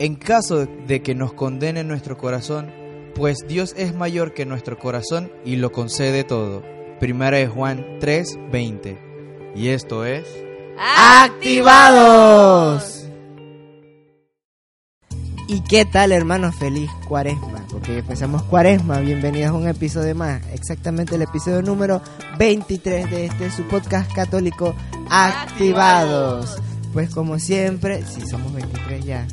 En 0.00 0.14
caso 0.14 0.66
de 0.86 1.02
que 1.02 1.16
nos 1.16 1.32
condene 1.32 1.82
nuestro 1.82 2.16
corazón, 2.16 2.72
pues 3.16 3.38
Dios 3.48 3.74
es 3.76 3.96
mayor 3.96 4.32
que 4.32 4.46
nuestro 4.46 4.78
corazón 4.78 5.32
y 5.44 5.56
lo 5.56 5.72
concede 5.72 6.22
todo. 6.22 6.62
Primera 7.00 7.36
de 7.38 7.48
Juan 7.48 7.98
3:20. 7.98 8.96
Y 9.56 9.70
esto 9.70 10.04
es 10.04 10.24
¡Activados! 10.78 11.48
¿Y 15.48 15.62
qué 15.62 15.84
tal, 15.84 16.12
hermanos? 16.12 16.54
Feliz 16.54 16.88
cuaresma, 17.08 17.66
porque 17.68 17.98
empezamos 17.98 18.44
cuaresma. 18.44 19.00
Bienvenidos 19.00 19.50
a 19.50 19.54
un 19.54 19.66
episodio 19.66 20.14
más, 20.14 20.46
exactamente 20.52 21.16
el 21.16 21.22
episodio 21.22 21.60
número 21.62 22.00
23 22.38 23.10
de 23.10 23.24
este 23.26 23.50
su 23.50 23.64
podcast 23.64 24.12
católico 24.12 24.76
Activados. 25.10 26.56
Pues 26.92 27.10
como 27.10 27.40
siempre, 27.40 28.04
si 28.06 28.20
somos 28.28 28.52
23 28.52 29.04
ya, 29.04 29.26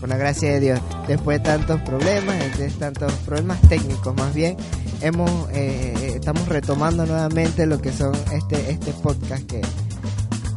con 0.00 0.10
la 0.10 0.16
gracia 0.16 0.52
de 0.52 0.60
Dios, 0.60 0.80
después 1.08 1.38
de 1.38 1.44
tantos 1.44 1.80
problemas, 1.82 2.58
de 2.58 2.70
tantos 2.70 3.12
problemas 3.24 3.60
técnicos 3.62 4.14
más 4.16 4.34
bien, 4.34 4.56
hemos 5.00 5.30
eh, 5.52 6.12
estamos 6.16 6.48
retomando 6.48 7.06
nuevamente 7.06 7.66
lo 7.66 7.80
que 7.80 7.92
son 7.92 8.14
este 8.32 8.70
este 8.70 8.92
podcast 8.92 9.44
que, 9.46 9.60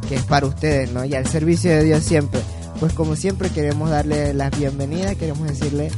que 0.08 0.14
es 0.16 0.22
para 0.24 0.46
ustedes, 0.46 0.92
¿no? 0.92 1.04
Y 1.04 1.14
al 1.14 1.26
servicio 1.26 1.70
de 1.70 1.84
Dios 1.84 2.02
siempre. 2.02 2.40
Pues 2.78 2.94
como 2.94 3.14
siempre 3.14 3.50
queremos 3.50 3.90
darle 3.90 4.32
las 4.32 4.56
bienvenidas, 4.58 5.14
queremos 5.16 5.46
decirle 5.46 5.90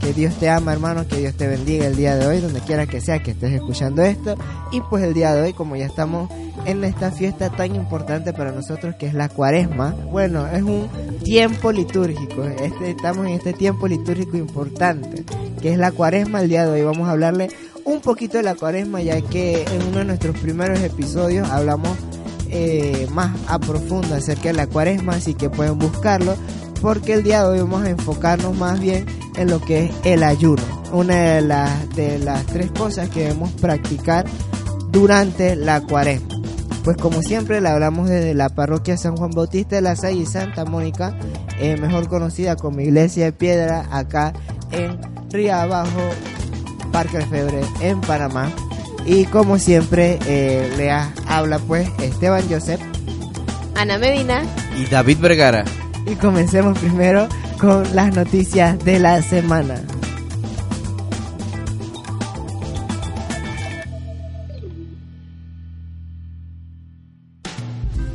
que, 0.00 0.12
Dios 0.12 0.34
te 0.34 0.48
ama 0.48 0.72
hermano, 0.72 1.06
que 1.06 1.16
Dios 1.16 1.34
te 1.34 1.46
bendiga 1.46 1.86
el 1.86 1.96
día 1.96 2.16
de 2.16 2.26
hoy, 2.26 2.40
donde 2.40 2.60
quiera 2.60 2.86
que 2.86 3.00
sea 3.00 3.22
que 3.22 3.32
estés 3.32 3.52
escuchando 3.52 4.02
esto. 4.02 4.34
Y 4.70 4.80
pues 4.82 5.04
el 5.04 5.14
día 5.14 5.34
de 5.34 5.42
hoy, 5.42 5.52
como 5.52 5.76
ya 5.76 5.86
estamos 5.86 6.30
en 6.66 6.84
esta 6.84 7.10
fiesta 7.10 7.50
tan 7.50 7.74
importante 7.74 8.32
para 8.32 8.52
nosotros 8.52 8.94
que 8.96 9.06
es 9.06 9.14
la 9.14 9.28
cuaresma, 9.28 9.94
bueno, 10.10 10.46
es 10.46 10.62
un 10.62 10.88
tiempo 11.24 11.72
litúrgico, 11.72 12.44
este, 12.44 12.90
estamos 12.90 13.26
en 13.26 13.32
este 13.32 13.52
tiempo 13.52 13.88
litúrgico 13.88 14.36
importante, 14.36 15.24
que 15.60 15.72
es 15.72 15.78
la 15.78 15.92
cuaresma. 15.92 16.40
El 16.42 16.48
día 16.48 16.66
de 16.66 16.72
hoy 16.72 16.82
vamos 16.82 17.08
a 17.08 17.12
hablarle 17.12 17.48
un 17.84 18.00
poquito 18.00 18.36
de 18.36 18.44
la 18.44 18.54
cuaresma, 18.54 19.00
ya 19.02 19.20
que 19.20 19.62
en 19.62 19.82
uno 19.88 19.98
de 19.98 20.04
nuestros 20.04 20.38
primeros 20.38 20.80
episodios 20.80 21.48
hablamos 21.50 21.96
eh, 22.50 23.06
más 23.12 23.34
a 23.48 23.58
profundo 23.58 24.14
acerca 24.14 24.48
de 24.48 24.54
la 24.54 24.66
cuaresma, 24.66 25.14
así 25.14 25.34
que 25.34 25.48
pueden 25.50 25.78
buscarlo, 25.78 26.36
porque 26.80 27.14
el 27.14 27.22
día 27.22 27.42
de 27.42 27.48
hoy 27.48 27.58
vamos 27.60 27.84
a 27.84 27.90
enfocarnos 27.90 28.56
más 28.56 28.78
bien 28.80 29.06
en 29.36 29.50
lo 29.50 29.60
que 29.60 29.86
es 29.86 29.92
el 30.04 30.22
ayuno, 30.22 30.62
una 30.92 31.14
de 31.14 31.42
las, 31.42 31.88
de 31.94 32.18
las 32.18 32.44
tres 32.46 32.70
cosas 32.70 33.08
que 33.08 33.20
debemos 33.20 33.50
practicar 33.52 34.24
durante 34.90 35.56
la 35.56 35.80
cuaresma. 35.80 36.28
Pues 36.84 36.96
como 36.96 37.22
siempre 37.22 37.60
le 37.60 37.68
hablamos 37.68 38.08
desde 38.08 38.34
la 38.34 38.48
parroquia 38.48 38.96
San 38.96 39.16
Juan 39.16 39.30
Bautista 39.30 39.76
de 39.76 39.82
la 39.82 39.94
Salle 39.94 40.22
y 40.22 40.26
Santa 40.26 40.64
Mónica, 40.64 41.16
eh, 41.58 41.76
mejor 41.76 42.08
conocida 42.08 42.56
como 42.56 42.80
Iglesia 42.80 43.26
de 43.26 43.32
Piedra, 43.32 43.86
acá 43.92 44.32
en 44.72 44.98
Río 45.30 45.54
Abajo, 45.54 46.00
Parque 46.90 47.18
de 47.18 47.26
Febre, 47.26 47.60
en 47.80 48.00
Panamá. 48.00 48.50
Y 49.06 49.24
como 49.26 49.58
siempre, 49.58 50.18
eh, 50.26 50.72
le 50.76 50.90
habla 50.90 51.58
pues 51.60 51.88
Esteban 52.00 52.44
Joseph, 52.48 52.80
Ana 53.76 53.98
Medina 53.98 54.42
y 54.76 54.86
David 54.86 55.18
Vergara. 55.20 55.64
Y 56.06 56.16
comencemos 56.16 56.78
primero 56.78 57.28
con 57.62 57.94
las 57.94 58.12
noticias 58.12 58.76
de 58.84 58.98
la 58.98 59.22
semana. 59.22 59.80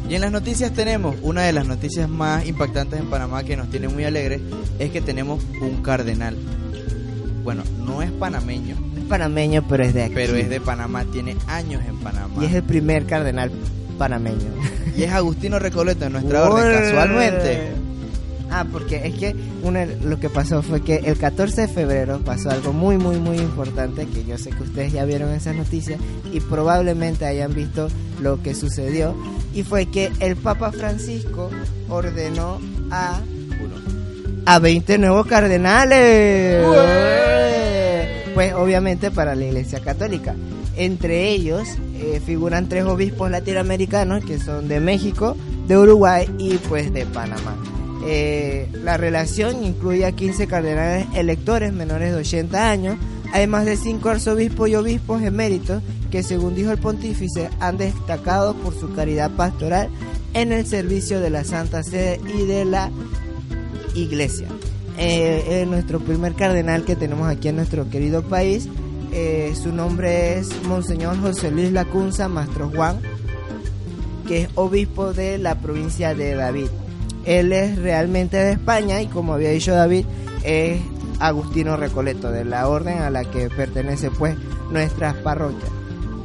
Y 0.09 0.15
en 0.15 0.19
las 0.19 0.33
noticias 0.33 0.73
tenemos, 0.73 1.15
una 1.21 1.43
de 1.43 1.53
las 1.53 1.65
noticias 1.65 2.09
más 2.09 2.45
impactantes 2.45 2.99
en 2.99 3.09
Panamá 3.09 3.45
que 3.45 3.55
nos 3.55 3.69
tiene 3.69 3.87
muy 3.87 4.03
alegres, 4.03 4.41
es 4.79 4.91
que 4.91 4.99
tenemos 4.99 5.41
un 5.61 5.81
cardenal. 5.81 6.35
Bueno, 7.45 7.63
no 7.85 8.01
es 8.01 8.11
panameño, 8.11 8.75
panameño, 9.07 9.65
pero 9.69 9.85
es 9.85 9.93
de 9.93 10.03
aquí. 10.03 10.13
Pero 10.13 10.35
es 10.35 10.49
de 10.49 10.59
Panamá, 10.59 11.05
tiene 11.05 11.37
años 11.47 11.81
en 11.87 11.97
Panamá. 11.99 12.43
Y 12.43 12.47
es 12.47 12.53
el 12.53 12.63
primer 12.63 13.05
cardenal 13.05 13.49
panameño. 13.97 14.51
Y 14.97 15.03
es 15.03 15.11
Agustino 15.13 15.57
Recoleto 15.57 16.03
en 16.03 16.11
nuestra 16.11 16.49
orden, 16.49 16.73
casualmente. 16.73 17.86
Ah, 18.49 18.65
porque 18.71 19.07
es 19.07 19.15
que 19.15 19.35
una, 19.63 19.85
lo 19.85 20.19
que 20.19 20.29
pasó 20.29 20.61
fue 20.61 20.81
que 20.81 20.97
el 20.97 21.17
14 21.17 21.61
de 21.61 21.67
febrero 21.67 22.19
pasó 22.19 22.49
algo 22.49 22.73
muy, 22.73 22.97
muy, 22.97 23.17
muy 23.17 23.37
importante, 23.37 24.07
que 24.07 24.23
yo 24.23 24.37
sé 24.37 24.51
que 24.51 24.63
ustedes 24.63 24.93
ya 24.93 25.05
vieron 25.05 25.31
esas 25.31 25.55
noticias 25.55 25.99
y 26.31 26.39
probablemente 26.39 27.25
hayan 27.25 27.53
visto 27.53 27.89
lo 28.21 28.41
que 28.41 28.55
sucedió, 28.55 29.15
y 29.53 29.63
fue 29.63 29.87
que 29.87 30.11
el 30.19 30.35
Papa 30.35 30.71
Francisco 30.71 31.49
ordenó 31.89 32.59
a, 32.89 33.19
a 34.45 34.59
20 34.59 34.97
nuevos 34.97 35.27
cardenales 35.27 36.65
pues 38.37 38.53
obviamente 38.53 39.09
para 39.09 39.33
la 39.33 39.45
Iglesia 39.45 39.79
Católica. 39.79 40.35
Entre 40.75 41.29
ellos 41.29 41.67
eh, 41.95 42.21
figuran 42.23 42.69
tres 42.69 42.83
obispos 42.83 43.31
latinoamericanos 43.31 44.23
que 44.23 44.37
son 44.37 44.67
de 44.67 44.79
México, 44.79 45.35
de 45.67 45.75
Uruguay 45.75 46.29
y 46.37 46.57
pues 46.57 46.93
de 46.93 47.07
Panamá. 47.07 47.57
Eh, 48.05 48.69
la 48.83 48.97
relación 48.97 49.63
incluye 49.63 50.05
a 50.05 50.11
15 50.11 50.47
cardenales 50.47 51.07
electores 51.15 51.73
menores 51.73 52.11
de 52.11 52.19
80 52.19 52.69
años, 52.69 52.97
además 53.33 53.65
de 53.65 53.77
5 53.77 54.09
arzobispos 54.09 54.69
y 54.69 54.75
obispos 54.75 55.21
eméritos 55.21 55.81
que 56.11 56.23
según 56.23 56.55
dijo 56.55 56.71
el 56.71 56.77
pontífice 56.77 57.49
han 57.59 57.77
destacado 57.77 58.53
por 58.55 58.73
su 58.73 58.93
caridad 58.93 59.31
pastoral 59.31 59.89
en 60.33 60.53
el 60.53 60.65
servicio 60.65 61.19
de 61.19 61.29
la 61.29 61.43
Santa 61.43 61.83
Sede 61.83 62.21
y 62.33 62.45
de 62.45 62.63
la 62.63 62.91
Iglesia 63.93 64.47
eh, 64.97 65.65
nuestro 65.67 65.99
primer 65.99 66.33
cardenal 66.33 66.83
que 66.83 66.95
tenemos 66.95 67.27
aquí 67.27 67.49
en 67.49 67.57
nuestro 67.57 67.89
querido 67.89 68.23
país. 68.23 68.67
Eh, 69.13 69.53
su 69.61 69.71
nombre 69.71 70.37
es 70.37 70.49
Monseñor 70.63 71.19
José 71.21 71.51
Luis 71.51 71.71
Lacunza 71.71 72.27
Mastro 72.27 72.69
Juan, 72.69 72.99
que 74.27 74.43
es 74.43 74.49
obispo 74.55 75.13
de 75.13 75.37
la 75.37 75.55
provincia 75.55 76.13
de 76.13 76.35
David. 76.35 76.67
Él 77.27 77.51
es 77.51 77.77
realmente 77.77 78.37
de 78.37 78.53
España 78.53 79.01
y 79.01 79.07
como 79.07 79.33
había 79.33 79.51
dicho 79.51 79.73
David, 79.73 80.05
es 80.43 80.79
Agustino 81.19 81.75
Recoleto, 81.75 82.31
de 82.31 82.45
la 82.45 82.69
orden 82.69 82.99
a 82.99 83.09
la 83.09 83.25
que 83.25 83.49
pertenece 83.49 84.09
pues 84.09 84.35
nuestras 84.71 85.13
parroquias. 85.15 85.69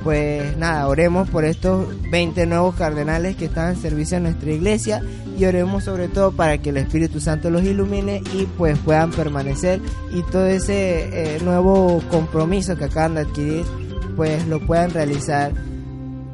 Pues 0.04 0.56
nada, 0.56 0.86
oremos 0.88 1.28
por 1.28 1.44
estos 1.44 1.88
20 2.10 2.46
nuevos 2.46 2.76
cardenales 2.76 3.36
que 3.36 3.46
están 3.46 3.70
en 3.70 3.80
servicio 3.80 4.16
en 4.16 4.24
nuestra 4.24 4.50
iglesia 4.52 5.02
y 5.36 5.44
oremos 5.44 5.84
sobre 5.84 6.06
todo 6.08 6.32
para 6.32 6.58
que 6.58 6.70
el 6.70 6.76
Espíritu 6.76 7.20
Santo 7.20 7.50
los 7.50 7.64
ilumine 7.64 8.22
y 8.34 8.46
pues 8.58 8.78
puedan 8.78 9.10
permanecer 9.10 9.80
y 10.12 10.22
todo 10.22 10.46
ese 10.46 11.36
eh, 11.36 11.38
nuevo 11.42 12.00
compromiso 12.10 12.76
que 12.76 12.84
acaban 12.84 13.14
de 13.14 13.20
adquirir 13.22 13.64
pues 14.16 14.46
lo 14.46 14.64
puedan 14.66 14.90
realizar 14.90 15.52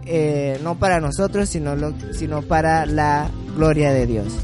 eh, 0.04 0.58
no 0.62 0.78
para 0.78 1.00
nosotros 1.00 1.48
sino, 1.48 1.74
sino 2.12 2.42
para 2.42 2.86
la 2.86 3.30
gloria 3.54 3.92
de 3.92 4.06
Dios. 4.06 4.34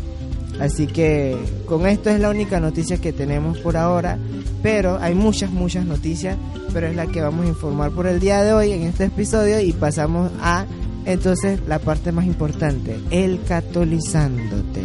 Así 0.61 0.87
que 0.87 1.37
con 1.67 1.87
esto 1.87 2.11
es 2.11 2.21
la 2.21 2.31
única 2.31 2.61
noticia 2.61 2.99
que 2.99 3.13
tenemos 3.13 3.59
por 3.59 3.77
ahora, 3.77 4.19
pero 4.63 4.99
hay 5.01 5.15
muchas, 5.15 5.51
muchas 5.51 5.85
noticias, 5.85 6.37
pero 6.73 6.87
es 6.87 6.97
la 6.97 7.07
que 7.07 7.21
vamos 7.21 7.47
a 7.47 7.49
informar 7.49 7.91
por 7.91 8.07
el 8.07 8.21
día 8.21 8.43
de 8.43 8.53
hoy 8.53 8.73
en 8.73 8.83
este 8.85 9.05
episodio 9.05 9.61
y 9.61 9.73
pasamos 9.73 10.31
a 10.41 10.67
entonces 11.07 11.61
la 11.67 11.79
parte 11.79 12.13
más 12.13 12.25
importante, 12.25 12.99
el 13.11 13.43
catolizándote. 13.43 14.83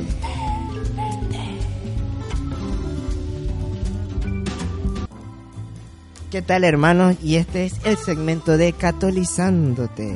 ¿Qué 6.31 6.42
tal 6.44 6.63
hermanos? 6.63 7.15
Y 7.24 7.36
este 7.36 7.65
es 7.65 7.74
el 7.86 7.98
segmento 7.98 8.57
de 8.57 8.74
catolizándote. 8.74 10.15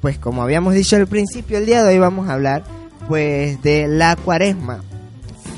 Pues 0.00 0.18
como 0.18 0.42
habíamos 0.42 0.74
dicho 0.74 0.96
al 0.96 1.06
principio, 1.06 1.58
el 1.58 1.66
día 1.66 1.82
de 1.82 1.94
hoy 1.94 1.98
vamos 1.98 2.28
a 2.28 2.34
hablar 2.34 2.64
pues 3.08 3.60
de 3.62 3.86
la 3.88 4.16
cuaresma, 4.16 4.82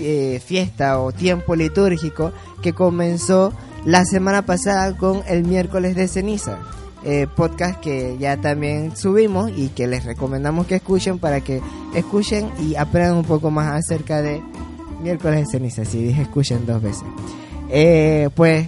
eh, 0.00 0.40
fiesta 0.44 1.00
o 1.00 1.12
tiempo 1.12 1.56
litúrgico 1.56 2.32
que 2.62 2.72
comenzó 2.72 3.52
la 3.84 4.04
semana 4.04 4.43
pasada 4.43 4.96
con 4.96 5.22
el 5.28 5.44
miércoles 5.44 5.94
de 5.94 6.08
ceniza. 6.08 6.58
Eh, 7.04 7.28
podcast 7.37 7.78
que 7.78 8.16
ya 8.19 8.37
también 8.37 8.96
subimos 8.96 9.52
y 9.56 9.69
que 9.69 9.87
les 9.87 10.04
recomendamos 10.04 10.66
que 10.66 10.75
escuchen 10.76 11.20
para 11.20 11.40
que 11.40 11.60
escuchen 11.94 12.50
y 12.58 12.75
aprendan 12.75 13.19
un 13.19 13.25
poco 13.25 13.48
más 13.52 13.72
acerca 13.72 14.22
de 14.22 14.43
Miércoles 15.00 15.40
de 15.40 15.46
ceniza, 15.46 15.84
sí, 15.84 16.02
dije 16.02 16.22
escuchen 16.22 16.64
dos 16.66 16.82
veces. 16.82 17.04
Eh, 17.69 18.31
pues 18.34 18.66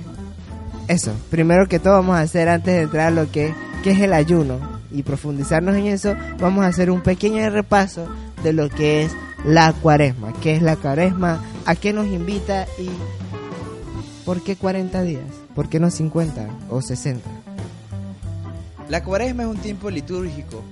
eso, 0.87 1.13
primero 1.31 1.67
que 1.69 1.79
todo 1.79 1.95
vamos 1.95 2.17
a 2.17 2.21
hacer 2.21 2.49
antes 2.49 2.75
de 2.75 2.83
entrar 2.83 3.09
a 3.09 3.11
lo 3.11 3.31
que, 3.31 3.55
que 3.83 3.91
es 3.91 4.01
el 4.01 4.13
ayuno 4.13 4.59
y 4.91 5.03
profundizarnos 5.03 5.77
en 5.77 5.87
eso, 5.87 6.15
vamos 6.39 6.65
a 6.65 6.69
hacer 6.69 6.91
un 6.91 7.01
pequeño 7.01 7.49
repaso 7.51 8.07
de 8.43 8.53
lo 8.53 8.69
que 8.69 9.03
es 9.03 9.13
la 9.45 9.73
cuaresma, 9.73 10.33
qué 10.41 10.55
es 10.55 10.63
la 10.63 10.77
cuaresma, 10.77 11.43
a 11.67 11.75
qué 11.75 11.93
nos 11.93 12.07
invita 12.07 12.67
y 12.79 12.89
por 14.25 14.43
qué 14.43 14.57
40 14.57 15.03
días, 15.03 15.25
por 15.55 15.69
qué 15.69 15.81
no 15.81 15.91
50 15.91 16.49
o 16.71 16.83
60. 16.83 17.29
La 18.89 19.05
cuaresma 19.05 19.45
es 19.45 19.49
un 19.49 19.59
tiempo 19.59 19.91
litúrgico 19.91 20.63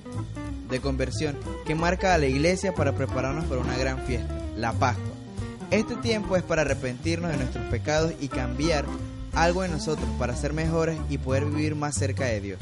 de 0.71 0.81
conversión 0.81 1.37
que 1.65 1.75
marca 1.75 2.15
a 2.15 2.19
la 2.19 2.27
iglesia 2.27 2.75
para 2.75 2.93
prepararnos 2.93 3.45
para 3.45 3.61
una 3.61 3.77
gran 3.77 3.99
fiesta, 4.01 4.35
la 4.57 4.73
Pascua. 4.73 5.05
Este 5.71 5.97
tiempo 5.97 6.37
es 6.37 6.43
para 6.43 6.63
arrepentirnos 6.63 7.31
de 7.31 7.37
nuestros 7.37 7.65
pecados 7.67 8.13
y 8.21 8.29
cambiar 8.29 8.85
algo 9.35 9.65
en 9.65 9.73
nosotros 9.73 10.09
para 10.19 10.35
ser 10.35 10.53
mejores 10.53 10.97
y 11.11 11.19
poder 11.19 11.45
vivir 11.45 11.75
más 11.75 11.95
cerca 11.95 12.25
de 12.25 12.41
Dios. 12.41 12.59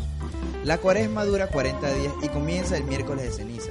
La 0.65 0.79
cuaresma 0.79 1.25
dura 1.25 1.47
40 1.49 1.95
días 1.95 2.13
y 2.23 2.29
comienza 2.29 2.77
el 2.77 2.85
miércoles 2.85 3.25
de 3.25 3.33
ceniza, 3.33 3.71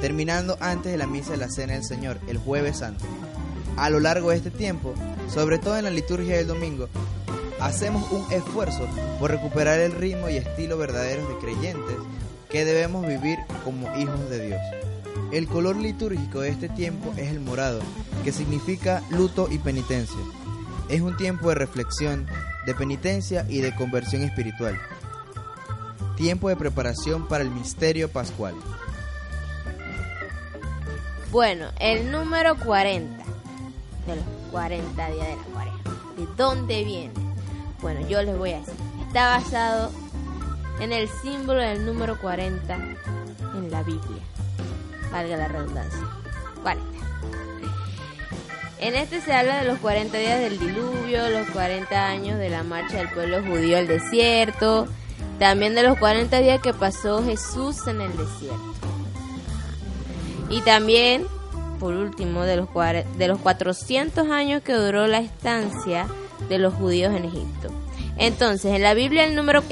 terminando 0.00 0.56
antes 0.60 0.92
de 0.92 0.98
la 0.98 1.06
misa 1.06 1.32
de 1.32 1.36
la 1.38 1.50
Cena 1.50 1.74
del 1.74 1.84
Señor, 1.84 2.18
el 2.26 2.38
jueves 2.38 2.78
santo. 2.78 3.04
A 3.76 3.90
lo 3.90 4.00
largo 4.00 4.30
de 4.30 4.36
este 4.36 4.50
tiempo, 4.50 4.94
sobre 5.28 5.58
todo 5.58 5.76
en 5.76 5.84
la 5.84 5.90
liturgia 5.90 6.36
del 6.36 6.46
domingo, 6.46 6.88
hacemos 7.60 8.10
un 8.10 8.32
esfuerzo 8.32 8.86
por 9.18 9.30
recuperar 9.30 9.78
el 9.80 9.92
ritmo 9.92 10.28
y 10.28 10.36
estilo 10.36 10.78
verdaderos 10.78 11.28
de 11.28 11.38
creyentes 11.38 11.96
que 12.50 12.64
debemos 12.64 13.06
vivir 13.06 13.38
como 13.64 13.94
hijos 13.96 14.28
de 14.28 14.46
Dios. 14.46 14.60
El 15.32 15.46
color 15.46 15.76
litúrgico 15.76 16.40
de 16.40 16.48
este 16.48 16.68
tiempo 16.68 17.12
es 17.16 17.30
el 17.30 17.40
morado, 17.40 17.80
que 18.24 18.32
significa 18.32 19.02
luto 19.10 19.48
y 19.50 19.58
penitencia. 19.58 20.18
Es 20.88 21.00
un 21.02 21.16
tiempo 21.16 21.50
de 21.50 21.54
reflexión, 21.54 22.26
de 22.66 22.74
penitencia 22.74 23.46
y 23.48 23.60
de 23.60 23.74
conversión 23.74 24.22
espiritual. 24.22 24.76
Tiempo 26.16 26.48
de 26.48 26.56
preparación 26.56 27.28
para 27.28 27.44
el 27.44 27.50
misterio 27.50 28.10
pascual. 28.10 28.54
Bueno, 31.30 31.66
el 31.78 32.10
número 32.10 32.56
40 32.56 33.24
de 34.06 34.16
los 34.16 34.24
40 34.50 35.10
días 35.12 35.28
de 35.28 35.36
la 35.36 35.42
cuaresma. 35.52 35.80
¿De 36.16 36.26
dónde 36.36 36.82
viene? 36.82 37.14
Bueno, 37.80 38.00
yo 38.08 38.20
les 38.22 38.36
voy 38.36 38.50
a 38.50 38.58
decir. 38.58 38.74
Está 39.06 39.38
basado 39.38 39.92
en 40.80 40.92
el 40.92 41.08
símbolo 41.22 41.60
del 41.60 41.86
número 41.86 42.20
40 42.20 42.74
en 42.74 43.70
la 43.70 43.84
Biblia. 43.84 44.22
Valga 45.12 45.36
la 45.36 45.46
redundancia. 45.46 46.00
40. 46.62 46.84
En 48.80 48.96
este 48.96 49.20
se 49.20 49.32
habla 49.32 49.58
de 49.60 49.68
los 49.68 49.78
40 49.78 50.18
días 50.18 50.40
del 50.40 50.58
diluvio, 50.58 51.30
los 51.30 51.48
40 51.50 52.06
años 52.08 52.38
de 52.40 52.50
la 52.50 52.64
marcha 52.64 52.96
del 52.96 53.10
pueblo 53.10 53.40
judío 53.44 53.78
al 53.78 53.86
desierto, 53.86 54.88
también 55.38 55.76
de 55.76 55.84
los 55.84 55.96
40 55.96 56.40
días 56.40 56.60
que 56.60 56.74
pasó 56.74 57.22
Jesús 57.22 57.86
en 57.86 58.00
el 58.00 58.16
desierto. 58.16 58.99
Y 60.50 60.60
también, 60.62 61.26
por 61.78 61.94
último, 61.94 62.42
de 62.42 62.56
los, 62.56 62.68
de 63.16 63.28
los 63.28 63.38
400 63.38 64.28
años 64.28 64.62
que 64.62 64.74
duró 64.74 65.06
la 65.06 65.18
estancia 65.18 66.06
de 66.48 66.58
los 66.58 66.74
judíos 66.74 67.14
en 67.14 67.24
Egipto. 67.24 67.70
Entonces, 68.16 68.74
en 68.74 68.82
la 68.82 68.94
Biblia 68.94 69.24
el 69.24 69.34
número 69.34 69.62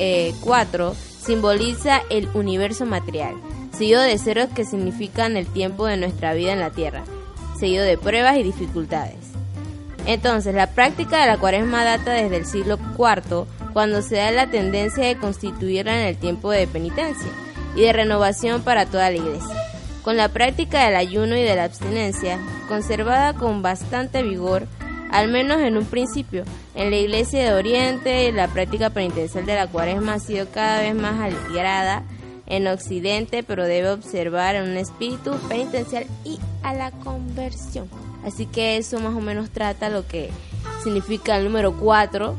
4 0.40 0.90
eh, 0.90 0.94
simboliza 1.20 2.00
el 2.08 2.28
universo 2.32 2.86
material, 2.86 3.34
seguido 3.76 4.00
de 4.00 4.19
ceros 4.19 4.48
que 4.54 4.64
significan 4.64 5.36
el 5.36 5.46
tiempo 5.46 5.86
de 5.86 5.98
nuestra 5.98 6.32
vida 6.32 6.52
en 6.52 6.60
la 6.60 6.70
tierra, 6.70 7.02
seguido 7.58 7.84
de 7.84 7.98
pruebas 7.98 8.38
y 8.38 8.42
dificultades. 8.42 9.16
Entonces, 10.06 10.54
la 10.54 10.70
práctica 10.70 11.20
de 11.20 11.26
la 11.26 11.36
cuaresma 11.36 11.84
data 11.84 12.12
desde 12.12 12.36
el 12.36 12.46
siglo 12.46 12.78
IV, 12.98 13.44
cuando 13.74 14.00
se 14.00 14.16
da 14.16 14.31
la 14.31 14.50
tendencia 14.50 15.04
de 15.04 15.19
constituirla 15.19 16.00
en 16.00 16.06
el 16.06 16.16
tiempo 16.16 16.50
de 16.50 16.66
penitencia 16.66 17.31
y 17.76 17.82
de 17.82 17.92
renovación 17.92 18.62
para 18.62 18.86
toda 18.86 19.10
la 19.10 19.16
iglesia. 19.16 19.54
Con 20.02 20.16
la 20.16 20.28
práctica 20.28 20.84
del 20.84 20.96
ayuno 20.96 21.36
y 21.36 21.42
de 21.42 21.56
la 21.56 21.64
abstinencia, 21.64 22.38
conservada 22.68 23.34
con 23.34 23.62
bastante 23.62 24.22
vigor, 24.22 24.66
al 25.10 25.28
menos 25.28 25.60
en 25.60 25.76
un 25.76 25.84
principio, 25.84 26.44
en 26.74 26.90
la 26.90 26.96
iglesia 26.96 27.42
de 27.42 27.52
Oriente 27.52 28.32
la 28.32 28.48
práctica 28.48 28.90
penitencial 28.90 29.46
de 29.46 29.54
la 29.54 29.66
cuaresma 29.66 30.14
ha 30.14 30.18
sido 30.18 30.48
cada 30.50 30.80
vez 30.80 30.94
más 30.94 31.20
aligerada 31.20 32.04
en 32.46 32.66
Occidente, 32.66 33.42
pero 33.42 33.64
debe 33.64 33.90
observar 33.90 34.62
un 34.62 34.76
espíritu 34.76 35.32
penitencial 35.48 36.06
y 36.24 36.38
a 36.62 36.72
la 36.72 36.90
conversión. 36.90 37.88
Así 38.24 38.46
que 38.46 38.76
eso 38.76 38.98
más 39.00 39.14
o 39.14 39.20
menos 39.20 39.50
trata 39.50 39.90
lo 39.90 40.06
que 40.06 40.30
significa 40.82 41.36
el 41.36 41.44
número 41.44 41.76
4, 41.76 42.34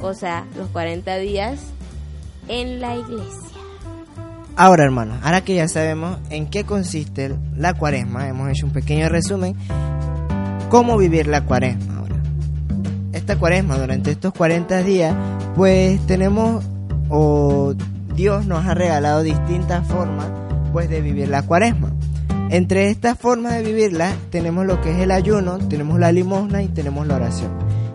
o 0.00 0.14
sea, 0.14 0.46
los 0.56 0.68
40 0.68 1.16
días 1.18 1.60
en 2.48 2.80
la 2.80 2.96
iglesia. 2.96 3.57
Ahora, 4.60 4.84
hermanos, 4.84 5.18
ahora 5.22 5.40
que 5.40 5.54
ya 5.54 5.68
sabemos 5.68 6.18
en 6.28 6.46
qué 6.50 6.64
consiste 6.64 7.34
la 7.56 7.72
cuaresma, 7.72 8.28
hemos 8.28 8.50
hecho 8.50 8.66
un 8.66 8.72
pequeño 8.72 9.08
resumen, 9.08 9.54
cómo 10.68 10.98
vivir 10.98 11.28
la 11.28 11.46
cuaresma 11.46 11.98
esta 13.28 13.38
cuaresma, 13.38 13.76
durante 13.76 14.10
estos 14.10 14.32
40 14.32 14.82
días, 14.84 15.14
pues 15.54 16.00
tenemos 16.06 16.64
o 17.10 17.74
Dios 18.14 18.46
nos 18.46 18.64
ha 18.64 18.72
regalado 18.72 19.22
distintas 19.22 19.86
formas 19.86 20.28
pues 20.72 20.88
de 20.88 21.02
vivir 21.02 21.28
la 21.28 21.42
cuaresma. 21.42 21.92
Entre 22.48 22.88
estas 22.88 23.18
formas 23.18 23.52
de 23.52 23.62
vivirla 23.62 24.14
tenemos 24.30 24.64
lo 24.64 24.80
que 24.80 24.92
es 24.92 25.00
el 25.00 25.10
ayuno, 25.10 25.58
tenemos 25.58 25.98
la 25.98 26.10
limosna 26.10 26.62
y 26.62 26.68
tenemos 26.68 27.06
la 27.06 27.16
oración. 27.16 27.50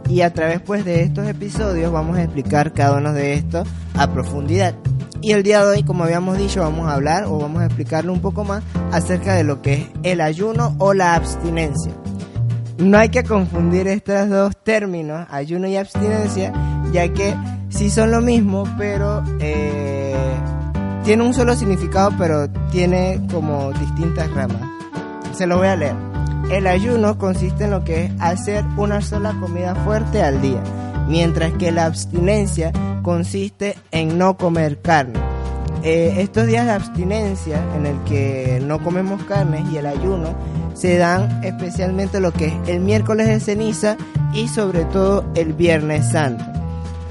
Y 0.08 0.22
a 0.22 0.32
través 0.34 0.62
pues 0.62 0.86
de 0.86 1.02
estos 1.02 1.28
episodios 1.28 1.92
vamos 1.92 2.18
a 2.18 2.24
explicar 2.24 2.72
cada 2.72 2.98
uno 3.00 3.12
de 3.12 3.34
estos 3.34 3.68
a 3.96 4.14
profundidad. 4.14 4.76
Y 5.24 5.32
el 5.32 5.42
día 5.42 5.64
de 5.64 5.78
hoy, 5.78 5.84
como 5.84 6.04
habíamos 6.04 6.38
dicho, 6.38 6.60
vamos 6.60 6.90
a 6.90 6.96
hablar 6.96 7.24
o 7.28 7.40
vamos 7.40 7.62
a 7.62 7.68
explicarle 7.68 8.12
un 8.12 8.20
poco 8.20 8.44
más 8.44 8.62
acerca 8.92 9.36
de 9.36 9.46
lo 9.46 9.62
que 9.62 9.74
es 9.74 9.88
el 10.04 10.20
ayuno 10.20 10.76
o 10.80 10.94
la 10.94 11.16
abstinencia. 11.16 11.94
No 12.78 12.98
hay 12.98 13.08
que 13.08 13.24
confundir 13.24 13.88
estos 13.88 14.28
dos 14.28 14.58
términos, 14.58 15.26
ayuno 15.32 15.66
y 15.68 15.78
abstinencia, 15.78 16.52
ya 16.92 17.08
que 17.14 17.34
sí 17.70 17.90
son 17.90 18.12
lo 18.12 18.20
mismo, 18.20 18.66
pero 18.78 19.24
eh, 19.40 20.14
tiene 21.06 21.24
un 21.24 21.34
solo 21.34 21.56
significado, 21.56 22.12
pero 22.18 22.50
tiene 22.70 23.26
como 23.32 23.72
distintas 23.72 24.30
ramas. 24.34 24.62
Se 25.34 25.48
lo 25.48 25.58
voy 25.58 25.68
a 25.68 25.78
leer. 25.78 25.96
El 26.52 26.68
ayuno 26.68 27.18
consiste 27.18 27.64
en 27.64 27.72
lo 27.72 27.86
que 27.86 28.06
es 28.06 28.12
hacer 28.20 28.66
una 28.76 29.00
sola 29.00 29.34
comida 29.40 29.74
fuerte 29.74 30.22
al 30.22 30.42
día, 30.42 30.62
mientras 31.08 31.54
que 31.54 31.72
la 31.72 31.86
abstinencia 31.86 32.72
consiste 33.02 33.76
en 33.92 34.18
no 34.18 34.38
comer 34.38 34.82
carne. 34.82 35.20
Eh, 35.84 36.16
estos 36.20 36.48
días 36.48 36.66
de 36.66 36.72
abstinencia 36.72 37.62
en 37.76 37.86
el 37.86 38.02
que 38.06 38.62
no 38.66 38.82
comemos 38.82 39.22
carne 39.24 39.66
y 39.72 39.78
el 39.78 39.86
ayuno 39.86 40.34
se 40.74 40.98
dan 40.98 41.44
especialmente 41.44 42.20
lo 42.20 42.32
que 42.32 42.48
es 42.48 42.54
el 42.68 42.80
miércoles 42.80 43.28
de 43.28 43.40
ceniza 43.40 43.98
y 44.34 44.48
sobre 44.48 44.86
todo 44.86 45.26
el 45.36 45.54
viernes 45.54 46.12
santo. 46.12 46.44